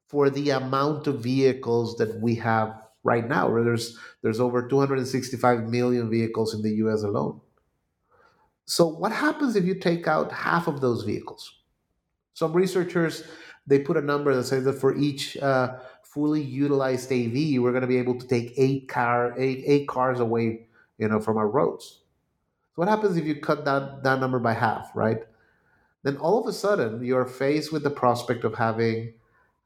[0.09, 3.51] for the amount of vehicles that we have right now.
[3.51, 7.41] Where There's, there's over 265 million vehicles in the US alone.
[8.65, 11.53] So what happens if you take out half of those vehicles?
[12.35, 13.25] Some researchers
[13.67, 17.83] they put a number that says that for each uh, fully utilized AV, we're going
[17.83, 20.67] to be able to take eight car eight, eight cars away,
[21.01, 22.03] you know, from our roads.
[22.75, 25.25] So what happens if you cut that that number by half, right?
[26.03, 29.15] Then all of a sudden you're faced with the prospect of having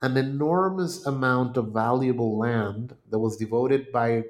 [0.03, 4.25] an enormous amount of valuable land that was devoted by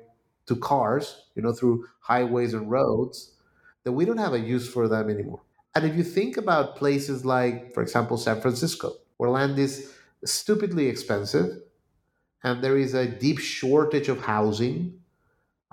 [0.46, 3.32] to cars, you know, through highways and roads
[3.84, 5.42] that we don't have a use for them anymore.
[5.74, 9.92] And if you think about places like, for example, San Francisco, where land is
[10.24, 11.62] stupidly expensive
[12.42, 15.00] and there is a deep shortage of housing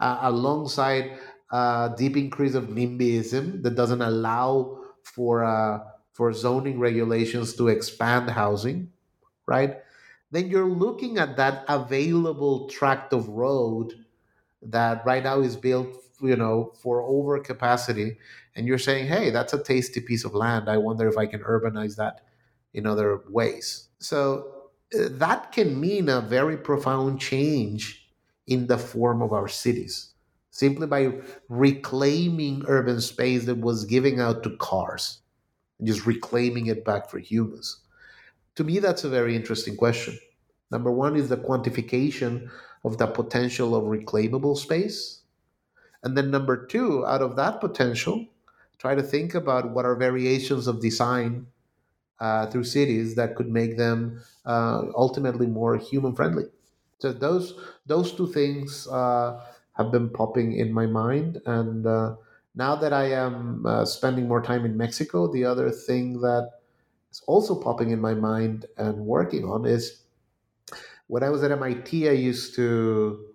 [0.02, 1.20] uh, alongside
[1.52, 5.80] a deep increase of NIMBYism that doesn't allow for, uh,
[6.14, 8.92] for zoning regulations to expand housing,
[9.48, 9.78] right?
[10.32, 13.94] Then you're looking at that available tract of road
[14.62, 15.88] that right now is built
[16.22, 18.18] you know for overcapacity
[18.56, 21.40] and you're saying hey that's a tasty piece of land i wonder if i can
[21.42, 22.22] urbanize that
[22.74, 28.01] in other ways so uh, that can mean a very profound change
[28.52, 30.14] in the form of our cities
[30.52, 31.04] simply by
[31.50, 35.22] reclaiming urban space that was giving out to cars
[35.80, 37.82] and just reclaiming it back for humans
[38.56, 40.18] To me, that's a very interesting question.
[40.72, 42.50] Number one is the quantification
[42.84, 45.24] of the potential of reclaimable space.
[46.04, 48.28] And then number two, out of that potential,
[48.80, 51.48] try to think about what are variations of design
[52.20, 56.46] uh, through cities that could make them uh, ultimately more human friendly.
[57.02, 57.54] So those
[57.86, 59.44] those two things uh,
[59.74, 62.16] have been popping in my mind, and uh,
[62.56, 66.52] now that I am uh, spending more time in Mexico, the other thing that
[67.12, 70.04] is also popping in my mind and working on is
[71.08, 73.26] when I was at MIT, I used to.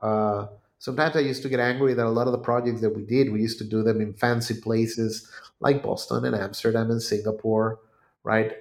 [0.00, 0.46] Uh,
[0.78, 3.32] sometimes I used to get angry that a lot of the projects that we did,
[3.32, 7.80] we used to do them in fancy places like Boston and Amsterdam and Singapore,
[8.22, 8.52] right?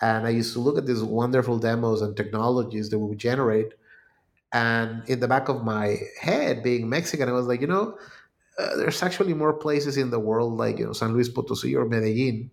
[0.00, 3.74] And I used to look at these wonderful demos and technologies that we would generate.
[4.52, 7.98] And in the back of my head, being Mexican, I was like, you know,
[8.60, 11.86] uh, there's actually more places in the world like you know San Luis Potosí or
[11.86, 12.50] Medellin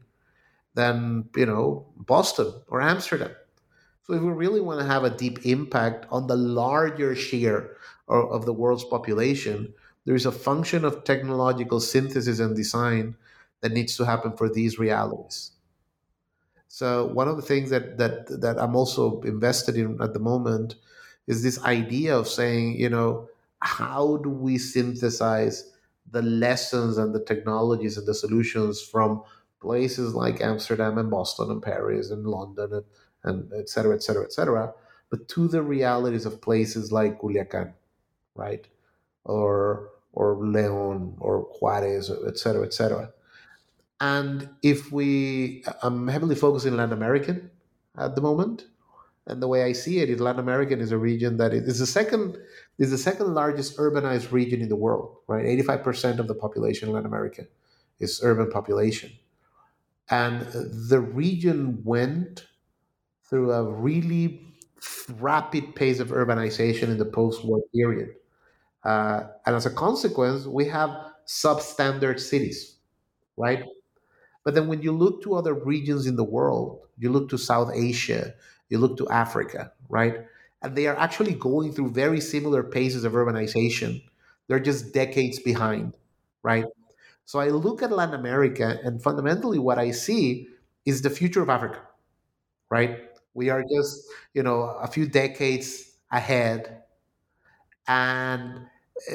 [0.74, 3.32] than you know Boston or Amsterdam.
[4.04, 7.76] So if we really want to have a deep impact on the larger share
[8.08, 9.74] of, of the world's population,
[10.06, 13.18] there is a function of technological synthesis and design
[13.60, 15.52] that needs to happen for these realities.
[16.68, 20.76] So one of the things that that that I'm also invested in at the moment
[21.28, 23.30] is this idea of saying, you know,
[23.62, 25.72] how do we synthesize
[26.12, 29.24] the lessons and the technologies and the solutions from
[29.62, 32.86] places like Amsterdam and Boston and Paris and London and,
[33.24, 34.74] and et cetera, et cetera, et cetera,
[35.10, 37.74] but to the realities of places like Culiacan,
[38.36, 38.68] right?
[39.26, 43.12] Or or Leon or Juarez, et cetera, et cetera.
[44.00, 47.50] And if we, I'm heavily focused in Latin American
[47.98, 48.66] at the moment,
[49.28, 51.88] and the way I see it is Latin American is a region that is the
[51.88, 52.38] second
[52.80, 55.46] is the second largest urbanized region in the world, right?
[55.46, 57.46] 85% of the population in Latin America
[58.00, 59.12] is urban population.
[60.10, 60.42] And
[60.90, 62.48] the region went
[63.30, 64.48] through a really
[65.20, 68.10] rapid pace of urbanization in the post-war period.
[68.84, 70.92] Uh, and as a consequence, we have
[71.28, 72.78] substandard cities,
[73.38, 73.66] right?
[74.48, 77.70] But then when you look to other regions in the world, you look to South
[77.76, 78.34] Asia,
[78.70, 80.24] you look to Africa, right?
[80.62, 84.02] And they are actually going through very similar paces of urbanization.
[84.48, 85.98] They're just decades behind,
[86.44, 86.64] right?
[87.26, 90.48] So I look at Latin America, and fundamentally, what I see
[90.86, 91.82] is the future of Africa,
[92.70, 93.10] right?
[93.34, 96.84] We are just, you know, a few decades ahead.
[97.88, 98.68] And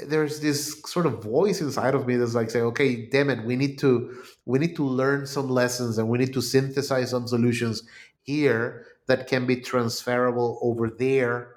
[0.06, 3.56] there's this sort of voice inside of me that's like saying okay damn it we
[3.56, 4.14] need to
[4.44, 7.82] we need to learn some lessons and we need to synthesize some solutions
[8.22, 11.54] here that can be transferable over there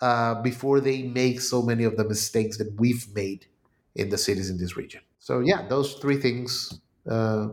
[0.00, 3.46] uh, before they make so many of the mistakes that we've made
[3.94, 5.00] in the cities in this region.
[5.18, 7.48] So yeah, those three things, uh,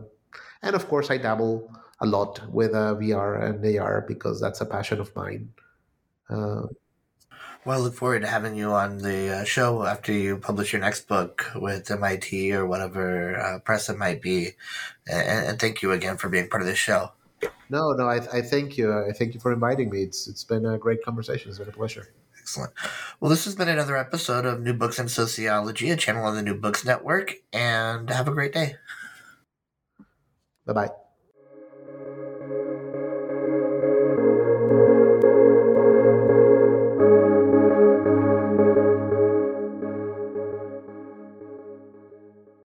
[0.62, 1.70] and of course I dabble
[2.00, 5.50] a lot with uh, VR and AR because that's a passion of mine.
[7.68, 10.80] Well, I look forward to having you on the uh, show after you publish your
[10.80, 14.52] next book with MIT or whatever uh, press it might be.
[15.06, 17.12] And, and, thank you again for being part of this show.
[17.68, 18.98] No, no, I, I thank you.
[18.98, 20.00] I thank you for inviting me.
[20.00, 21.50] It's it's been a great conversation.
[21.50, 22.08] It's been a pleasure.
[22.38, 22.72] Excellent.
[23.20, 26.42] Well, this has been another episode of New Books in Sociology, a channel on the
[26.42, 28.76] New Books Network, and have a great day.
[30.64, 31.07] Bye bye.